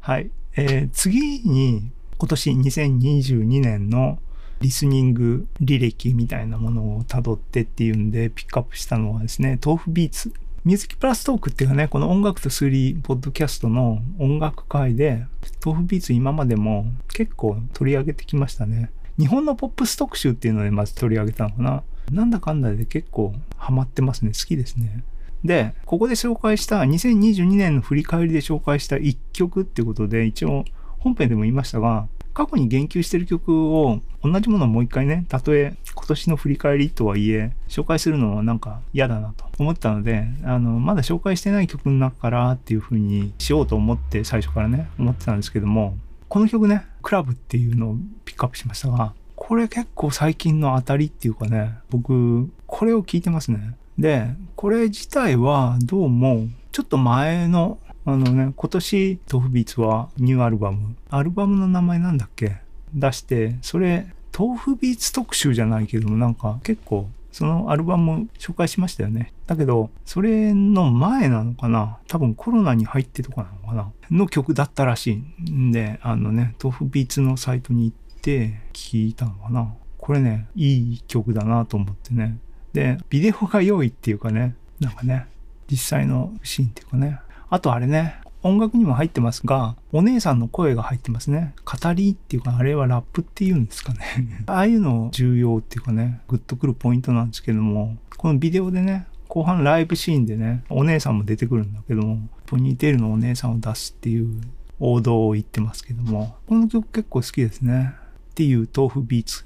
[0.01, 0.31] はい。
[0.57, 4.19] えー、次に今年2022年の
[4.61, 10.33] リスニング履歴みたいなものを辿ってっていうんでピックアップしたのはですね、豆腐ビーツ。
[10.65, 15.27] ミュージックプラストークっていうかね、この音楽と数理ポッドキャストの音楽界で、
[15.65, 18.91] 豆腐ビーツ今までも結構取り上げてきましたね。
[19.19, 21.83] 日本のポップス特集っていうのでまず取り上げたのかな。
[22.11, 24.33] なんだかんだで結構ハマってますね。
[24.33, 25.05] 好きですね。
[25.45, 30.65] で、ここで紹介した2022年の振り返りで紹介した1曲っていうことで一応
[30.99, 45.97] 本編でも言いましたが、過去に言及してる曲を同じものをもう一回ね、たとえ今年の振り返りとはいえ、紹介するのはなんか嫌だなと思ったので、あの、まだ紹介してない曲の中からっていう風にしようと思って最初からね、思ってたんですけども、
[46.29, 53.77] この曲ね、クラブっていうのをピックアップしましたが、これ結構最近の当たりっていうかね、僕、これを聞いてますね。
[53.99, 62.57] で、これ自体はどうも、ちょっと前の、あのね、今年、豆腐ビーツはニューアルバム、アルバムの名前なんだっけ？
[62.95, 69.33] 出して、それ、豆腐ビーツ特集じゃないけども、なんか結構、そのアルバム紹介しましたよね。
[69.47, 71.99] だけど、それの前なのかな？
[72.07, 73.91] 多分コロナに入ってとかなのかな？
[74.11, 79.75] の曲だったらしいんで、あのね、豆腐ビーツのサイトに行ってて聞いたのかな？
[79.99, 82.39] これね、いい曲だなと思ってね。
[82.73, 85.27] で、ビデオが良いっていうかね、なんかね、
[85.71, 87.21] 実際のシーンっていうかね。
[87.51, 91.55] あとあれね、音楽にも入ってますが、お姉さんの声が入ってますね。
[91.65, 94.01] 語りっていうか、あれはラップっていうんですかね。
[94.47, 104.41] ああいうの重要っていうかね、グッとくるポイントなんですけども、このビデオでね、後半ライブシーンでね、お姉さんも出てくるんだけども、ポニーテールのお姉さんを出すっていう
[104.79, 107.95] 王道を言ってますけども、この曲結構好きですね。
[108.35, 109.45] っていう豆腐ビーツ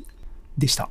[0.56, 0.88] でした。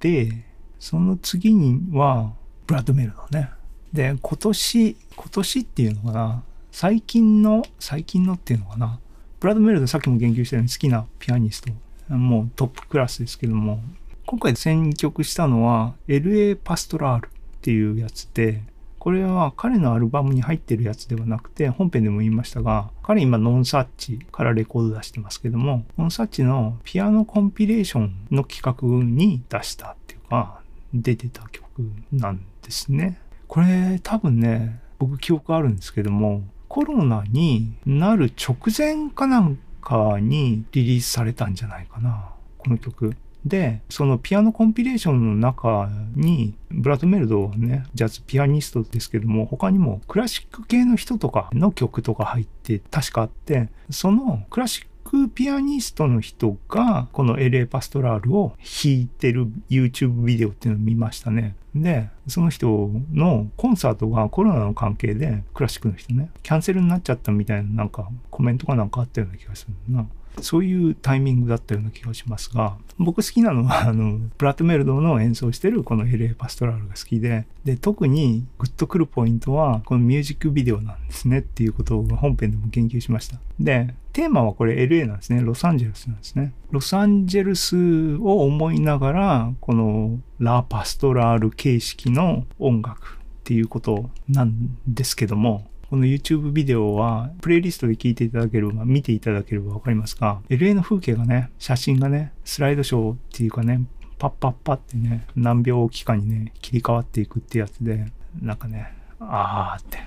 [0.00, 0.44] で、
[0.78, 2.34] その次には、
[2.66, 3.48] ブラッドメルドね。
[3.90, 9.00] で、今年、今年っていうのかな、最近の、最近のっていうのかな、
[9.40, 13.82] ブラッドメルドさっきも言及したように好きなピアニスト、もうトップクラスですけども、
[14.26, 17.30] 今回選曲したのは LA パストラールっ
[17.62, 18.62] ていうやつで、
[19.00, 30.60] これは彼のアルバムに入ってるやつではなくて、本編でも言いましたが、彼今ノンサッチからレコード出してますけども、ノンサッチのピアノコンピレーションの企画に出したっていうか、
[30.92, 33.18] 出てた曲なんですね。
[33.48, 43.16] これ多分ね、僕記憶あるんですけども、コロナになる直前かなんかにリリースされたんじゃないかな、この曲。
[43.44, 61.56] で、そのピアノコンピレーションの中に、ブラッドメルドはね、ジャズピアニストですけども、他にもクラシック系の人とかの曲とか入って確かあって、そのクラシックピアニストの人が、この LA パストラールを弾いてる YouTube ビデオっていうのを見ましたね。
[61.74, 70.06] で、その人のコンサートがコロナの関係で、クラシックの人ね、キャンセルになっちゃったみたいななんかコメントかなんかあったような気がするな。
[70.40, 83.38] そういうタイミングだったような気がしますが、僕好きなのは、あの、ブラッドメルドの演奏してるこの LA パストラルが好きで、で、特にグッとくるポイントは、このミュージックビデオなんですねっていうことを本編でも言及しました。
[83.58, 85.42] で、テーマはこれ LA なんですね。
[85.42, 86.52] ロサンゼルスなんですね。
[86.70, 103.84] ロサンゼルスを思いながら、このラ・パストラール形式の音楽っていうことなんですけども、この YouTube ビデオは、プレイリストで聞いていただければ、見ていただければわかりますが、LA の風景がね、写真がね、スライドショーっていうかね、
[104.16, 108.06] パッパッパってね、何秒期間にね、切り替わっていくってやつで、
[108.40, 109.98] なんかね、あーって、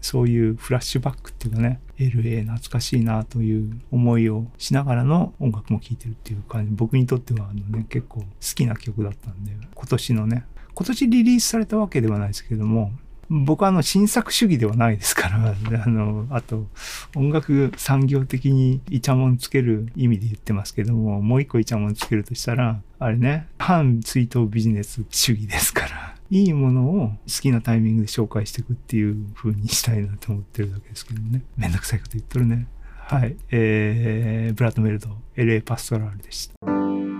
[0.00, 12.92] そういうフラッシュバックっていうかね、LA 懐かしいなという思いをしながらの音楽も聴いてるっていう感じ、僕にとってはあのね、結構好きな曲だったんで、今年のね、今年リリースされたわけではないですけども、
[13.32, 16.66] 僕はあの新作主義ではないですから、 あの、あと
[17.16, 31.42] 音楽産業的にイチャモンつける意味で言ってますけども、もう一個イチャモンつけるとしたら、あれね、反追悼ビジネス主義ですから、 いいものを好きなタイミングで紹介していくっていう風にしたいなと思ってるだけですけどね。
[31.56, 32.66] めんどくさいこと言っとるね。
[32.98, 33.34] はい。
[33.50, 37.11] えー、ブラッドメルド、LA パストラルでした。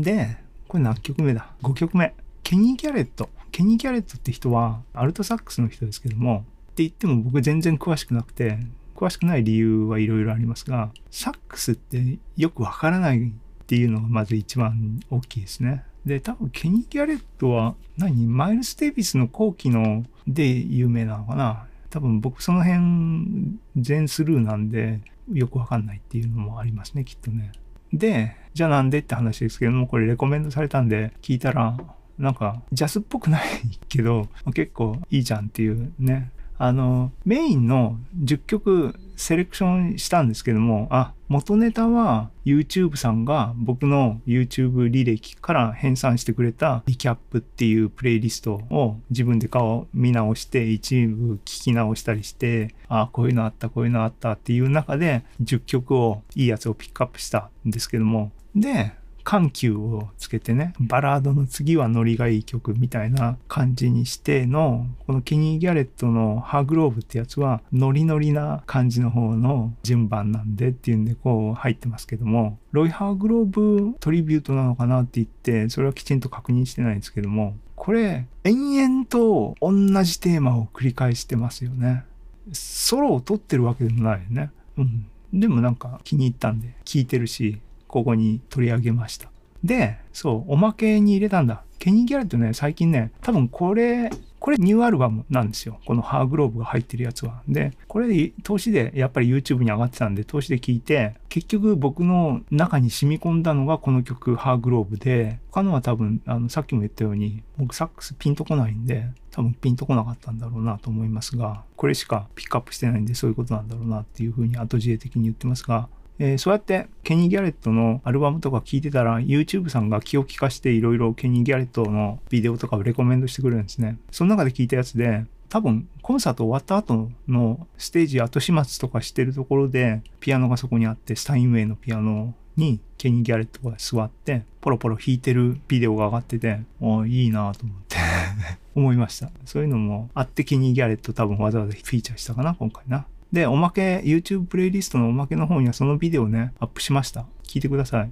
[0.00, 0.36] で、
[0.68, 2.14] これ何曲目だ ?5 曲目。
[2.42, 3.28] ケニー・ギャレット。
[3.52, 8.58] ケニー・ギャレットって人は、アルトサックスの人ですけども、って言っても僕全然詳しくなくて、
[8.94, 13.32] 詳しくない理由はいろいろありますが、サックスってよくわからないっ
[13.66, 15.84] ていうのがまず一番大きいですね。
[16.04, 18.26] で、多分ケニー・ギャレットは何？
[18.26, 21.66] マイルス・デイビスの後期ので有名なのかな？
[21.90, 25.00] 多分僕その辺全スルーなんで
[25.32, 27.52] よくわかんないっていうのもありますね、きっとね。
[27.92, 31.76] で、じゃあなんでって話ですけども、これレコメンドされたんで聞いたら、
[32.18, 33.42] なんかジャズっぽくない
[33.88, 36.30] けど、結構いいじゃんっていうね。
[36.62, 82.04] あの、メインの10曲セレクションしたんですけども、あ、元ネタは YouTube さんが僕の YouTube 履歴から編纂してくれたリキャップっていうプレイリストを自分で顔見直して一部聞き直したりして、あ、こういうのあった、こういうのあったっていう中で10曲をいいやつをピックアップしたんですけども、で、緩急をつけてね、バラードの次はノリがいい曲みたいな感じにしての、このケニー・ギャレットのハーグローブってやつはノリノリな感じの方の順番なんでっていうんでこう入ってますけども、ロイ・ハーグローブトリビュートなのかなって言って、それはきちんと確認してないんですけども、これ延々と同じテーマを繰り返してますよね。
[82.52, 84.50] ソロを取ってるわけでもないよね。
[84.76, 85.06] うん。
[85.32, 89.28] でもなんか気に入ったんで聞いてるし、ここに取り上げました。
[89.64, 91.64] で、そう、おまけに入れたんだ。
[91.78, 95.78] ケニー・ギャレットね、最近ね、多分これ、これニューアルバムなんですよ。
[95.84, 97.42] このハーグローブが入ってるやつは。
[97.46, 115.88] で、これで投資でやっぱり YouTube に上がってたんで、投資で聞いて、結局僕の中に染み込んだのがこの曲、ハーグローブで、他のは多分、あの、さっきも言ったように、僕サックスピンとこないんで、多分ピンとこなかったんだろうなと思いますが、これしかピックアップしてないんで、そういうことなんだろうなっていうふうに後知恵的に言ってますが、
[116.22, 123.96] えーそうやってケニー・ギャレットのアルバムとか聞いてたら YouTube さんが気を利かしていろいろケニー・ギャレットのビデオとかをレコメンドしてくれるんですね。
[124.10, 137.96] その中で聞いたやつで多分コンサート終わった後のステージ後始末とかしてるところでピアノがそこにあってスタインウェイのピアノにケニー・ギャレットが座ってポロポロ弾いてるビデオが上がってておいいなと思って
[138.76, 147.26] 思いましたそういうのもあってケニー・ギャレット多分わざわざフィーチャーしたかな今回なでおまけ YouTube プレイリストのおまけの方にはそのビデオねアップしました。
[147.44, 148.10] 聞いてください。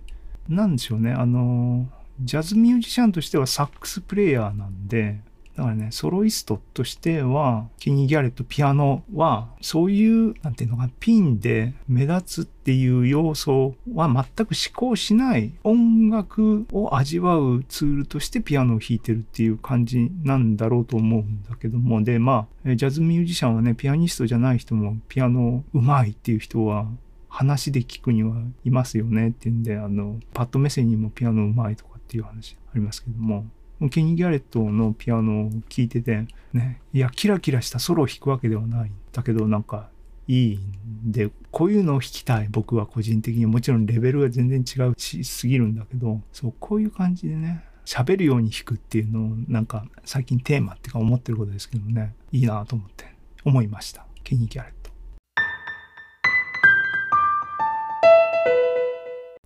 [0.48, 1.12] なんでしょうね。
[1.12, 1.86] あの
[2.20, 5.20] ジャズミュージシャンとしてはサックスプレイヤーなんで
[5.58, 26.86] だからね、ソロイストとしては、ケニ・ギャレットピアノは、そういう、なんていうのか、ピンで目立つっていう要素は全く思考しない音楽を味わうツールとしてピアノを弾いてるっていう感じなんだろうと思うんだけども、で、まあ、ジャズミュージシャンはね、ピアニストじゃない人もピアノうまいっていう人は
[27.28, 33.44] 話で聞くにはいますよねっていうんで、あの、パッド目線にもピアノうまいとかっていう話ありますけども、
[33.90, 39.90] ケニー・ギャレットのピアノを聴いてて、ね、いや、キラキラしたソロを弾くわけではないんだけど、なんか、
[40.26, 43.46] いいんで、こういうのを弾きたい、僕は個人的に。
[43.46, 53.06] もちろんレベルが全然違うし、すぎるんだけど、そう、こういう感じでね、喋るように弾くっていうのを、なんか、最近テーマっていうか思ってることですけどね、いいなと思って、
[53.44, 54.04] 思いました。
[54.24, 54.90] ケニー・ギャレット。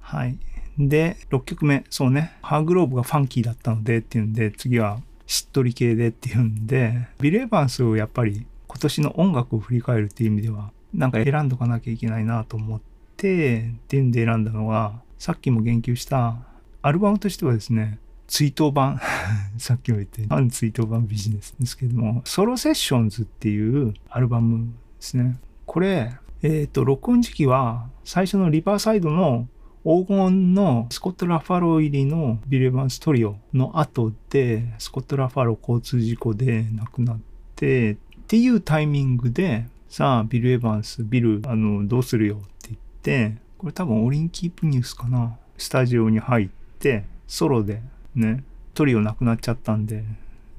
[0.00, 0.38] はい。
[0.78, 12.80] で、6曲目、そうね、ハーグローブがファンキーだったのでっていうんで、次はしっとり系でっていうんで、ビル・エヴァンスをやっぱり今年の音楽を振り返るっていう意味では、なんか選んどかなきゃいけないなと思っ
[13.16, 16.38] て、っていうんで選んだのが、さっきも言及した
[16.80, 18.98] アルバムとしてはですね、追悼版
[19.58, 25.38] さっきも言って半追悼盤ビジネスですけども、 Solo Sessions っていうアルバムですね。
[25.66, 29.46] これ、えっ、ー、と、録音時期は最初のリバーサイドの
[29.84, 37.20] 黄金のスコット・ラファロー入りのビル・エヴァンストリオの後で、スコット・ラファロー交通事故で亡くなっ
[37.56, 37.96] て、っ
[38.28, 45.36] ていうタイミングで、さあ、ビル・エヴァンス、ビル、あの、どうするよって言って、これ多分オリンキープニュースかな。
[45.58, 47.82] スタジオに入って、ソロで
[48.14, 50.04] ね、トリオなくなっちゃったんで、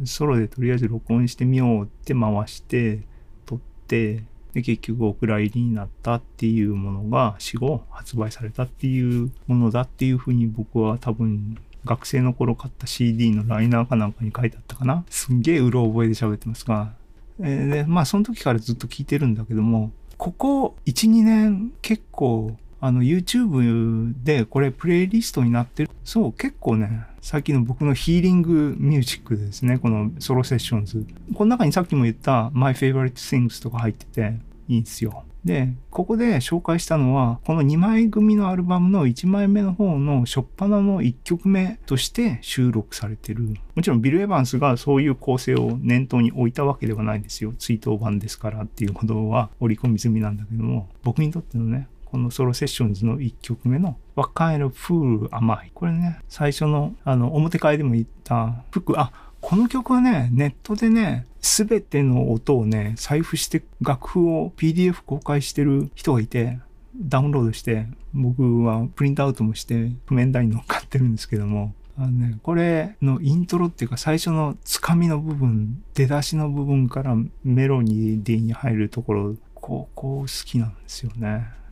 [0.04, 3.00] ソロでとりあえず録音してみようって回して、
[3.46, 15.04] 撮って、で結局お蔵入りになったっていうものが死後発売されたっていうものだっていうふうに僕は多分学生の頃買った CD のライナーかなんかに書いてあったかな。
[15.10, 16.94] すんげえうろ覚えで喋ってますが、
[17.40, 25.90] えー、でまあその時からずっと聞いてるんだけどもここ12年結構あの YouTube でこれプレイリストになってる。
[26.04, 31.08] そう、結構ね、最近の僕のヒーリングミュージックですね、このソロセッションズ。
[31.34, 35.24] この中にさっきも言った My Favorite Things とか入ってていいんですよ。
[35.46, 43.56] で、ここで紹介したのは、この2枚組のアルバムの1枚目の方の初っ端の1曲目として収録されてる。
[43.76, 47.54] もちろんビル・エヴァンスがそういう構成を念頭に置いたわけではないですよ。
[47.58, 55.72] 追悼版ですからっていうことは織り込み済みなんだけども、僕にとってのね、このソロセッションズの1曲目の What Kind of Fool Am I?
[55.74, 66.60] これね、最初のあの表会でも言った服、あ、この曲はね、ネットでね、すべての音をね、財布して楽譜を PDF 公開してる人がいて、
[66.96, 81.63] ダウンロードして、僕はプリントアウトもして譜面台に乗っかってるんですけども、あのね、これのイントロっていうか最初のつかみの部分、出だしの部分からメロディーに入るところ、ここ好きなんですよね。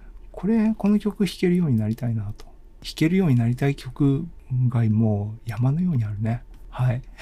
[0.41, 2.45] これ、この曲弾けるようになりたいなと。
[2.83, 4.25] 弾けるようになりたい曲
[4.69, 6.41] がもう山のようにあるね。
[6.71, 7.03] はい。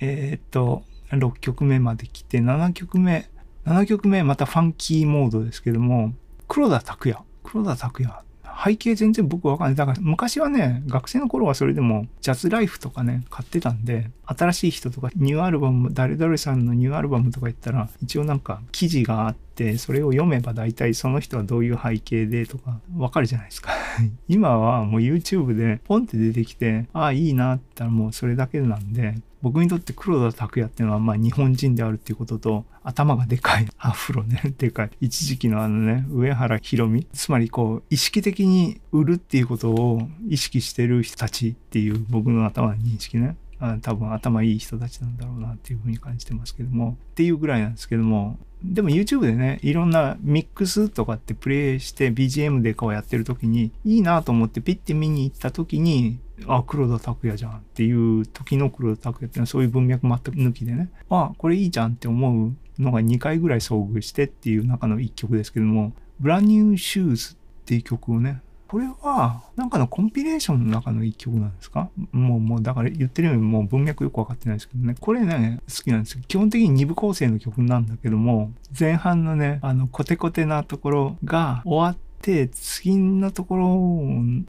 [0.00, 3.30] えっと、6曲目まで来て、7曲目、
[3.64, 6.14] 7曲目またファンキーモードですけども、
[6.48, 7.22] 黒田拓也。
[7.44, 8.24] 黒田拓也
[8.62, 9.74] 背景全然僕わかんない。
[9.74, 23.72] だから昔はね、学生の頃はそれでもジャズライフとかね、買ってたんで、新しい人とかニューアルバム、誰々さんのニューアルバムとか言ったら、一応なんか記事があって、それを読めば大体その人はどういう背景でとかわかるじゃないですか。
[24.28, 33.66] 今はもう YouTube でポンって出てきて、ああ、いいなって言ったらもうそれだけなんで、僕にとって黒田拓也っていうのはまあ日本人であるっていうことと頭がでかい。
[33.78, 34.90] アフロねでかい。
[35.00, 37.06] 一時期のあのね上原ひろみ。
[37.12, 43.36] つまりこう意識的に売るっていうことを意識してる人たちっていう僕の頭の認識ね。
[43.60, 46.96] あ多分頭いい人たちなんだろうなっていうふうに感じてますけども。
[47.12, 48.38] っていうぐらいなんですけども。
[48.62, 71.90] でも YouTube でねいろんなミックスとかってプレイして BGM でこうやってる時にいいなと思ってピッて見に行った時にあ、黒田拓也じゃんっていう時の黒田拓也っていうのはそういう文脈全く抜きでね、あ、これいいじゃんって思うのが2回ぐらい遭遇してっていう中の1曲ですけども、ブランニューシューズっていう曲をね、これは、なんかのコンピレーションの中の一曲なんですか？
[72.12, 74.94] もう、もう、だから言ってるようにもう文脈よくわかってないですけどね。
[75.00, 76.22] これね、好きなんですよ。
[76.28, 83.76] 基本的に二部構成の曲なんだけども、前半のね、あの、コテコテなところが終わって、次のところ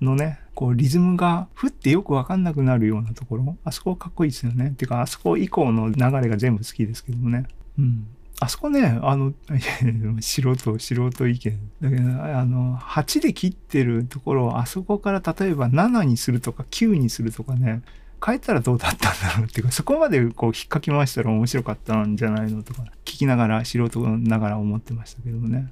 [0.05, 4.76] のね、こうリズムがふってよくわかんなくなるようなところ、あそこかっこいいですよね。
[4.78, 7.45] てか、あそこ以降の流れが全部好きですけどもね。
[7.80, 8.05] うん。
[8.44, 9.34] あそこね、あの、
[10.20, 11.60] 素人、素人意見。
[11.80, 17.84] だけど、あの、8で切ってるところを、あそこから例えば7にするとか9にするとかね、
[18.26, 25.72] 変えたらどうだったんだろうっていうか、そこまでこう引っかき回したら面白かったんじゃないのとか、聞きながら、素人ながら思ってましたけどもね。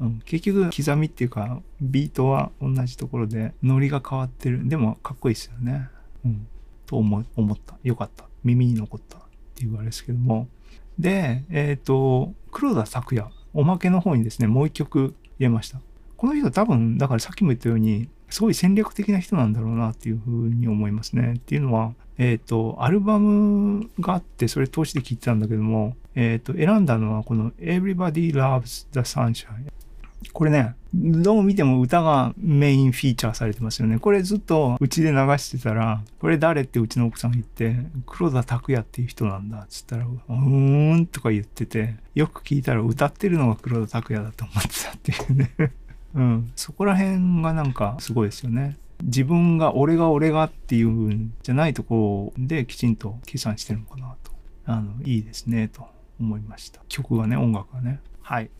[0.00, 4.66] うん、結局、刻みっていうか、ビートは同じところで、ノリが変わってる。
[4.66, 5.90] でも、かっこいいですよね。
[6.24, 6.46] うん。
[6.86, 7.76] と思思った。
[7.82, 8.24] よかった。
[8.44, 9.20] 耳に残ったっ
[9.54, 10.48] ていうあれですけども。
[10.98, 15.80] で、えっ、ー、と、黒田拓也、おまけの方にですね、もう一曲入れました。
[16.16, 21.34] この人多分、だからさっきも言ったように、すごい戦略的な人なんだろうなっていうふうに思いますね。
[21.34, 29.66] っていうのは、えっ、ー、と、アルバムがあって、それ通して聴いてたんだけども、えっ、ー、と、選んだのはこの Everybody Loves the Sunshine。
[30.32, 33.98] これね、どう見ても歌がメインフィーチャーされてますよね。
[33.98, 45.52] これずっとうちで流してたら、これ誰ってうちの奥さんが言って、黒田拓也っていう人なんだっつったら、うーんとか言ってて、よく聞いたら歌ってるのが黒田拓也だと思ってたっていうね。
[46.14, 46.52] うん。
[46.56, 48.76] そこら辺がなんかすごいですよね。
[49.02, 54.32] 自分が俺が俺がっていうんじゃないところできちんと計算してるのかなと。
[54.66, 55.86] あの、いいですね、と
[56.20, 56.80] 思いました。
[56.88, 58.00] 曲がね、音楽がね。
[58.20, 58.50] はい。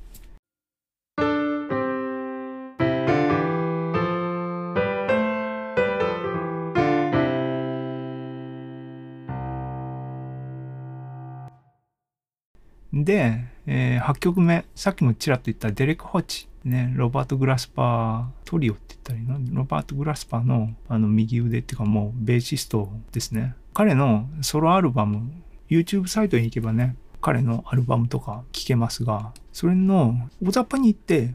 [13.05, 19.59] で、えー、8曲目、さっきもちらっと言ったデレック・ホッチ、ね、ロバート・グラスパー、トリオって言ったらいいの？
[19.59, 23.55] ロバート・グラスパーのあの右腕っていうかもうベーシストですね。
[23.75, 25.33] 彼のソロアルバム、
[25.69, 31.35] YouTube サイトに行けばね、彼のアルバムとか聴けますが、それの大雑把に行って、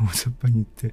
[0.00, 0.92] 大雑把に行 って、えっ、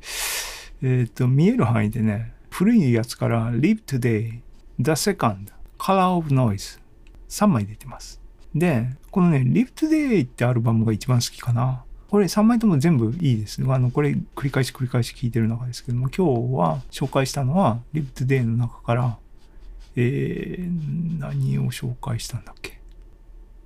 [1.05, 4.39] ー、と、見える範囲でね、古いやつから Live Today,
[4.79, 6.79] The Second, Color of Noise
[7.27, 8.21] 3枚出てます。
[8.55, 11.83] で、このね、Live Today ってアルバムが一番好きかな。
[12.09, 13.61] これ3枚とも全部いいです。
[13.67, 19.17] あの、これ繰り返し繰り返し聴いてる中ですけども、今日は紹介したのは Live Today の中から、
[19.97, 22.79] えー、何を紹介したんだっけ？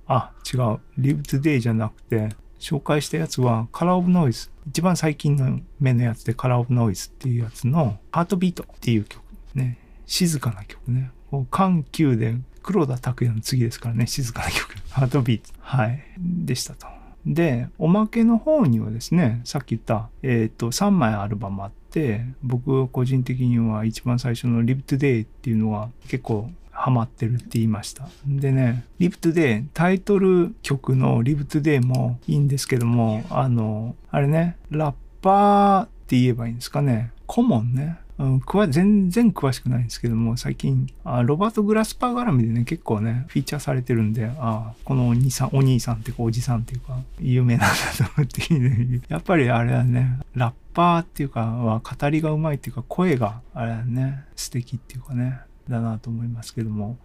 [0.06, 0.60] あ、違う。
[0.98, 4.50] Live Today じゃなくて、紹介したやつは Color of Noise。
[4.68, 9.22] 一番最近の目のやつで Color of Noise っていうやつの Heartbeat っていう曲。
[9.54, 9.78] ね。
[10.06, 11.10] 静かな曲ね。
[11.50, 14.74] 緩急で黒田拓也の次ですからね、静かな曲。
[14.90, 15.52] ハートビート。
[15.60, 16.02] はい。
[16.18, 16.86] でしたと。
[17.26, 28.08] で、おまけの方にはですね、さっき言った、えっ、ー、と、3枚アルバムあって、僕個人的には一番最初の Live Today っていうのは結構ハマってるって言いました。
[28.26, 37.12] でね、Live Today、タイトル曲の Live Today もいいんですけども、あの、あれね、ラッパーって言えばいいんですかね。
[37.26, 37.98] コモンね。
[38.20, 55.40] うん、全然詳しくないんですけども、最近、あロバート・グラスパー絡みでね、結構ね、フィーチャーされてるんで、あこのお兄さん、お兄さんっていうか、おじさんっていうか、有名なんだと思って、 やっぱりあれはね、ラッパーっていうか、は語りがうまいっていうか、声が、あれはね、素敵っていうかね、
[55.70, 56.98] だなと思いますけども、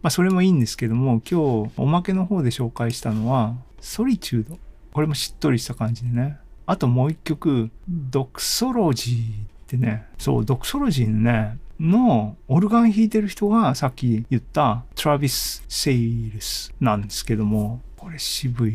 [0.00, 4.58] まあ、それもいいんですけども、今日、おまけの方で紹介したのは、ソリチュード。
[4.92, 6.38] これもしっとりした感じでね。
[6.64, 18.72] あともう一曲、ドクソロジーてね、そう、ドクソロジーね、のオルガン弾いてる人がさっき言ったトラビス・セイルスなんですけども、これ渋い、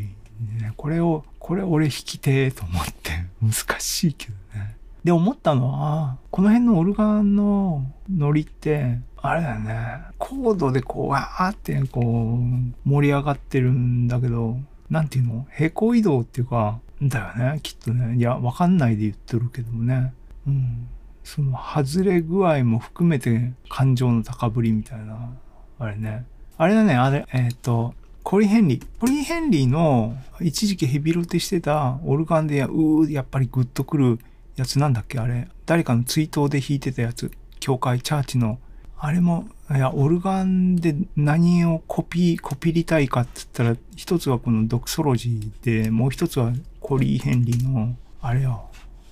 [0.59, 0.73] ね。
[0.75, 4.75] これを、これ俺弾きてーと思って難しいけどね。
[5.03, 9.99] で、思ったのは、この辺のオルガンのノリって、あれだよね。
[10.17, 12.01] コードでこう、わーってこ
[12.41, 14.57] う、盛り上がってるんだけど、
[14.89, 15.47] なんていうの？
[15.55, 17.59] 平行移動っていうか、だよね。
[17.61, 18.17] きっとね。
[18.17, 20.13] いや、わかんないで言ってるけどもね。
[20.47, 20.87] うん、
[21.23, 25.33] その外れ具合も含めて感情の高ぶりみたいな、
[25.77, 26.25] あれね。
[26.57, 27.93] あれだね、あれ、えっ、ー、と、
[28.23, 28.85] コリー・ヘンリー。
[28.99, 34.19] コリー・ヘンリーの一時期ヘビロテしてたオルガンで、うー、やっぱりグッとくる
[34.55, 35.19] やつなんだっけ？
[35.19, 35.47] あれ。
[35.65, 37.31] 誰かの追悼で弾いてたやつ。
[37.59, 38.59] 教会、チャーチの。
[38.97, 48.66] あれも、いや、オルガンで何をコピー、コピりたいかって言ったら、一つはこのドクソロジーで、もう一つはコリー・ヘンリーの、あれよ、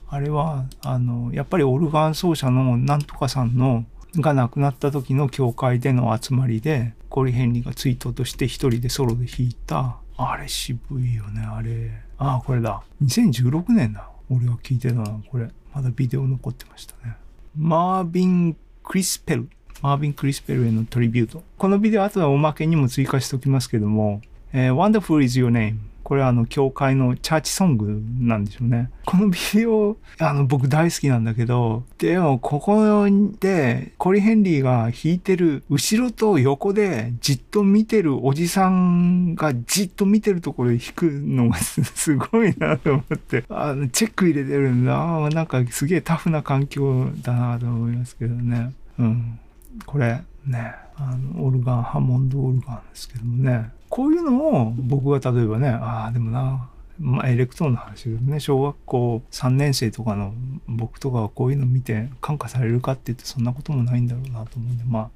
[0.07, 3.85] あれは、あの、やっぱりオルガン奏者のなんとかさんの、
[4.15, 11.91] が亡くなった時の教会での集まりで、コリ・ヘンリーが追悼として一人でソロで弾いた、あれ渋いよね、あれ。
[12.17, 12.81] ああ、これだ。
[13.03, 14.09] 2016年だ。
[14.29, 15.49] 俺は聞いてたな、これ。
[15.73, 17.15] まだビデオ残ってましたね。
[17.57, 19.49] マービン・クリスペル。
[19.81, 21.43] マービン・クリスペルへのトリビュート。
[21.57, 24.21] このビデオ後でおまけにも追加しておきますけども、
[24.53, 25.79] えー、Wonderful is your name。
[26.05, 28.91] これはあの、教会のチャーチソングなんでしょうね。
[29.07, 33.07] このビデオ、あの、僕大好きなんだけど、でも、ここ
[33.39, 45.29] で、コリ・ヘンリーが弾いてる、後ろと横でじっと見てるおじさんがじっと見てるところで弾くのがすごいなと思って、 あの、チェック入れてるんだ。
[45.31, 48.73] なんかすげえタフな環境だなと思いますけどね。
[48.99, 49.39] うん。
[49.87, 53.71] これ、ね、あの、オルガン、ハモンドオルガンですけどもね。
[53.89, 56.69] こういうのを僕が例えばね、ああ、でもな、
[56.99, 60.33] まあ、エレクトーンの話でね、小学校3年生とかの
[60.67, 65.09] 僕とかはこういうの見て感化されるかって言ってそんなこともないんだろうなと思うんで、まあ、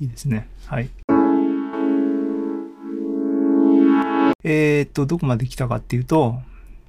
[0.00, 0.48] いいですね。
[0.66, 0.90] はい。
[4.44, 6.36] えー、っと、どこまで来たかっていうと、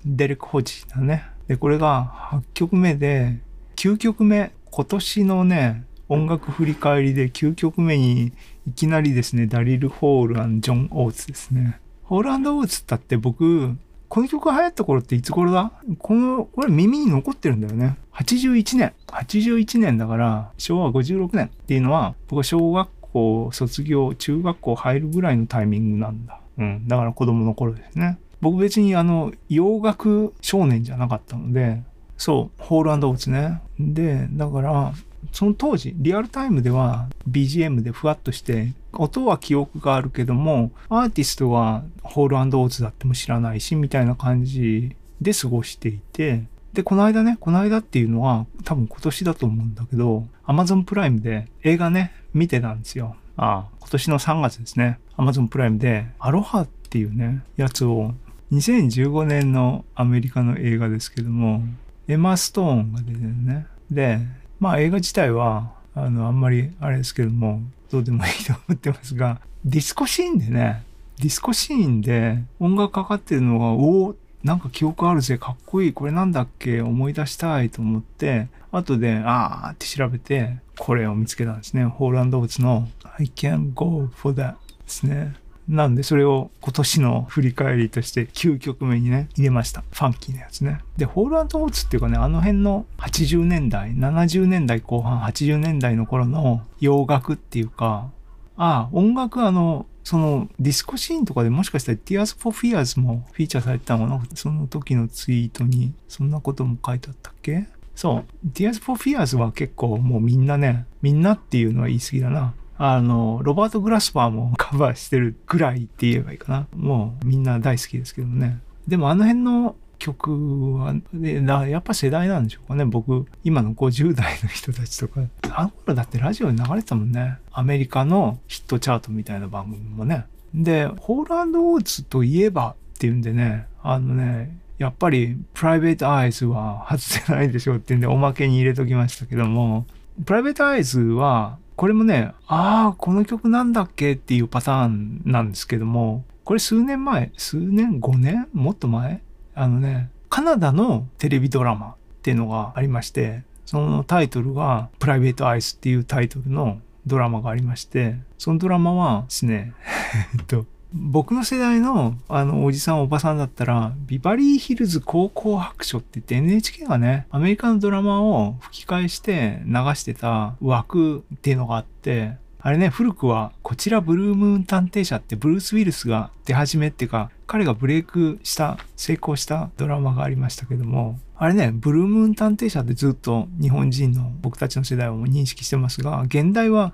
[0.05, 1.25] デレック・ホジだね。
[1.47, 3.39] で、これが8曲目で、
[3.75, 8.33] 9曲目、今年のね、音楽振り返りで9曲目に
[8.67, 11.79] いきなりですね、ダリル・ホールジョン・オーツですね。
[12.03, 13.75] ホールオーツったって僕、
[14.09, 15.71] この曲が流行った頃っていつ頃だ？
[15.97, 17.97] この、これ耳に残ってるんだよね。
[18.13, 18.93] 81年。
[19.07, 26.39] 81年だから、昭和56年っていうのは、僕は小学校卒業、中学校入るぐらいのタイミングなんだ。
[26.57, 26.87] うん。
[26.87, 28.19] だから子供の頃ですね。
[28.39, 31.81] 僕別にあの、洋楽少年じゃなかったので、
[32.15, 33.61] そう、ホールオーツね。
[33.79, 34.93] で、だから、
[35.31, 46.43] その当時、リアルタイムでは BGM でふわっとして、音は記憶があるけども、アーティストはホールオーツだっても知らないし、みたいな感じで過ごしていて、
[46.73, 53.15] で、この間ね、この間っていうのは多分今年だと思うんだけど、Amazon プライムで映画ね、見てたんですよ。
[53.37, 54.99] ああ、今年の3月ですね。
[55.17, 58.13] Amazon プライムで、アロハっていうね、やつを、
[58.51, 61.63] 2015年のアメリカの映画ですけども、
[62.07, 63.65] エマ・ストーンが出てるね。
[63.89, 64.19] で、
[64.63, 67.59] まあ映画自体は、あの、あんまりあれですけども、
[67.91, 70.83] どうでもいいと思ってますが、ディスコシーンでね、
[71.19, 81.83] ディスコシーンで音楽かかってるのが、おお、なんか記憶あるぜ、かっこいい、これなんだっけ、思い出したいと思って、後で、あーって調べて、これを見つけたんですね。
[81.83, 82.87] ホールオーツの
[83.19, 84.57] I can go for that で
[84.87, 85.35] すね。
[85.67, 89.83] なんでそれを今年の振り返りとして9曲目にね、入れました。
[89.91, 90.79] ファンキーなやつね。
[90.97, 98.09] で、ホールオーツっていうかね、あの辺の80年代、70年代後半、80年代の頃の洋楽っていうか、
[98.57, 104.35] ああ、音楽あの、そのディスコシーンとかでもしかしたら Tears for Fears もフィーチャーされてたのかな？
[104.35, 107.67] その時のツイートにそんなことも書いてあったっけ？
[107.95, 108.47] そう。
[108.49, 112.53] Tears for Fears は結構もうみんなね、みんなっていうのは言い過ぎだな。
[112.85, 116.67] あの、ロバート・グラスパーもカバーしてるくらいって言えばいいかな。
[116.75, 118.59] もうみんな大好きですけどね。
[118.89, 122.83] でもあの辺の曲は、でやっぱ世代なんでしょうかね。
[122.83, 127.37] 僕、今の50代の人たちとか、あの頃だってラジオに流れてたもんね。
[127.53, 130.25] アメリカのヒットチャートみたいな番組もね。
[130.53, 139.85] で、ホーランド・オーツといえばっていうんでね、あのね、やっぱりプライベート・アイズは外せないでしょうっていうんでおまけに入れときましたけども、
[140.25, 149.21] プライベート・アイズはこれもね、ああ、この曲なんだっけっていうパターンなんですけども、これ数年前、数年 ?5 年もっと前？
[149.55, 159.73] あのね、カナダのテレビドラマっていうのがありまして、そのタイトルがプライベートアイスっていうタイトルのドラマがありまして、そのドラマはですね、
[160.37, 186.93] えっと、僕の世代のあのおじさんおばさんだったら、ビバリーヒルズ高校白書って言って NHK がね、アメリカのドラマを吹き替えして流してた枠っていうのがあって、あれね、古くは、こちらブルームーン探偵社ってブルース・ウィルスが出始めっていうか、彼がブレイクした、成功したドラマがありましたけども、あれね、ブルームーン探偵社ってずっと日本人の僕たちの世代を認識してますが、現代は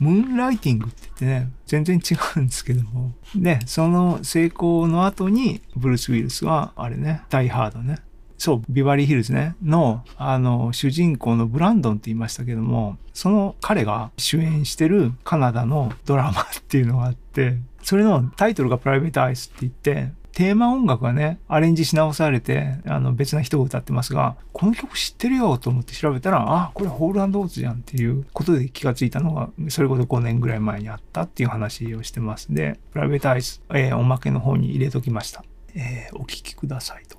[0.00, 3.12] ムーンライティングって言ってね、全然違うんですけども。
[3.36, 7.98] で、その成功の後に、ブルース・ウィルスは、あれね、ダイ・ハードね。
[8.38, 32.54] そう、ビバリーヒルズね、の、あの、主人公のブランドンって言いましたけども、その彼が主演してるカナダのドラマっていうのがあって、それのタイトルがプライベートアイスって言って、テーマ音楽がね、アレンジし直されて、あの別な人が歌ってますが、この曲知ってるよと思って調べたら、あ、これホールオーツじゃんっていうことで気がついたのが、それこそ5年ぐらい前にあったっていう話をしてます。
[32.54, 35.44] で、プライベートアイス、えー、おまけの方に入れときました。
[35.74, 37.18] えー、お聴きくださいと。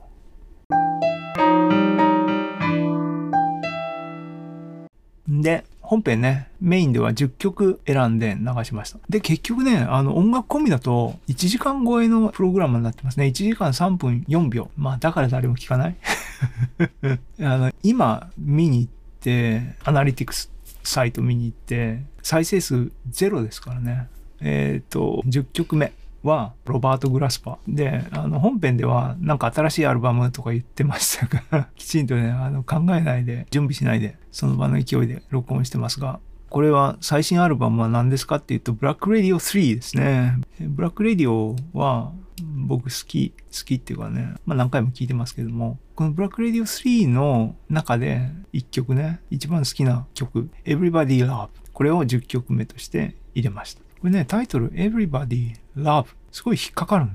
[5.27, 8.99] で、本編ね、メインでは10曲選んで流しました。
[9.09, 13.25] で、結局ね、あの、音楽込みだと1時間超えのプログラムになってますね。
[13.25, 14.71] 1時間3分4秒。
[14.77, 15.97] まあ、だから誰も聞かない
[17.43, 20.49] あの今見に行ってアナリティクス
[20.81, 24.07] サイト見に行って再生数ゼロですからね
[24.39, 25.91] えっ、ー、と10曲目
[26.23, 27.59] はロバート・グラスパ。
[27.67, 36.19] ーであの本編ではなんか新しいアルバムとか言ってましたが きちんとねあの考えないで準備しないでその場の勢いで録音してますが
[36.49, 40.37] これは最新アルバムは何ですかっていうとブラック・レディオ3ですね。
[40.59, 42.11] ブラック・レディオは
[42.67, 53.81] 僕好き好きっていうかね、まあ、何回も聞いてますけどもこのブラック・レディオ3の中で1曲ね一番好きな曲 Everybody Love これを10曲目として入れました。
[54.01, 57.07] これね、タイトル Everybody Love すごい引っかかる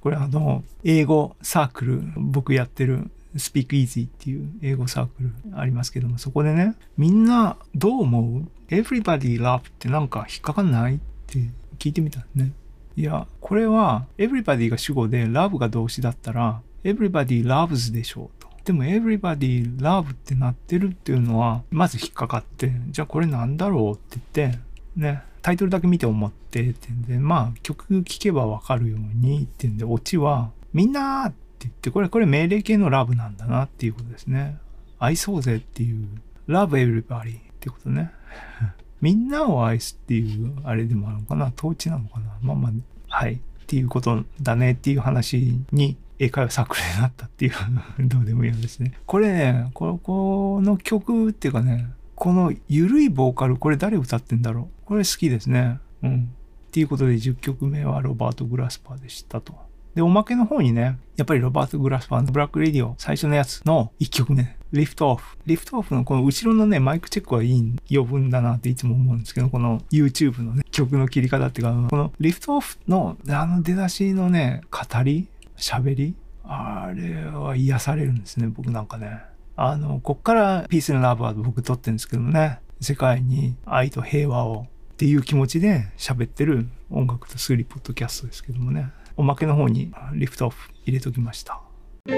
[0.00, 11.38] これあの、英語サークル、僕やってる Speak Easy っていう英語サークルありますけども、そこでね、みんなどう思う ?Everybody Love ってなんか引っかかんないって
[11.78, 12.52] 聞いてみたんね。
[12.96, 18.48] いや、これは Everybody が主語で Love が動詞だったら Everybody loves でしょうと。
[18.64, 24.58] でも Everybody Love ってなってるっていうのは、まず引っかかって、じゃあこれなんだろうって言って、
[24.96, 34.58] ね、タイトルだけ見て思ってってんで、まあ曲聴けばわかるようにってんで、オチは、みんなって言って、これ、これ命令形のラブなんだなっていうことですね。
[34.98, 36.06] 愛そうぜっていう、
[36.48, 38.10] love everybody ってことね。
[39.00, 42.72] みんなを愛すっていう、あれでもあるのかな統治なのかなまあまあ、
[43.08, 43.34] はい。
[43.34, 47.52] っていうことだねっていう話に英会話サークルになったっていう
[48.06, 48.92] どうでもいいんですね。
[49.06, 55.78] これね、ここの曲っていうかね、この緩いボーカル、これ誰歌ってんだろうこれ好きですね。
[56.02, 56.30] うん。
[56.68, 59.54] っていうことで10曲目はロバート・グラスパーでしたと。
[59.94, 65.36] で、おまけの方にね、やっぱりロバート・グラスパーのブラック・レディオ最初のやつの1曲目、リフトオフ。
[65.46, 79.22] リフトオフのこの後ろのね、マイクチェックはいい余分だなっていつも思うんですけど、この YouTube のね、曲の切り方っていうか、このリフトオフのあの出だしのね、語り喋りあれは癒されるんですね、僕なんかね。
[79.56, 91.60] あの、こっからピースのラブは僕撮ってるんですけどね、世界に愛と平和をっていう気持ちで喋ってる音楽と数理ポッドキャストですけどもね、おまけの方にリフトオフ入れときました。
[92.04, 92.10] っ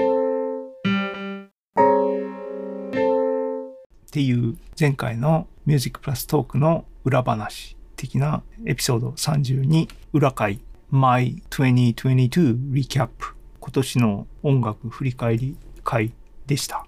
[4.11, 10.59] ていう前回のミュージックプラストークの裏話的なエピソード32裏回
[10.91, 13.09] My 2022 Recap
[13.59, 16.13] 今年の音楽振り返り会
[16.45, 16.85] でした。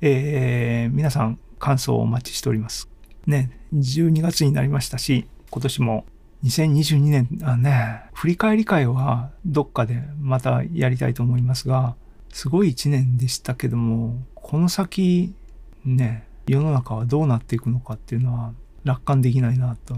[0.00, 2.90] えー、皆さん感想をお待ちしております。
[3.30, 6.04] ね、12月になりましたし、今年も
[6.44, 11.96] 2022年、あね、振り返り会はどっかでまたやりたいと思いますが、
[12.32, 15.34] すごい一年でしたけども、この先、
[15.84, 18.52] ね、世の中はどうなっていくのかっていうのは
[18.84, 19.94] 楽観できないなと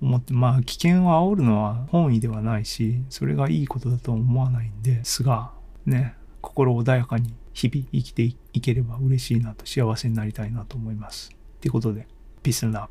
[0.00, 5.52] 思って、まあ危険を煽るのは本意ではないし、それがいいことだと思わないんですが、
[5.86, 8.22] ね、心穏やかに日々生きて
[8.52, 11.30] いければ嬉しいなと幸せになりたいなと思います。
[11.60, 12.08] ということで、
[12.44, 12.90] Peace and Love.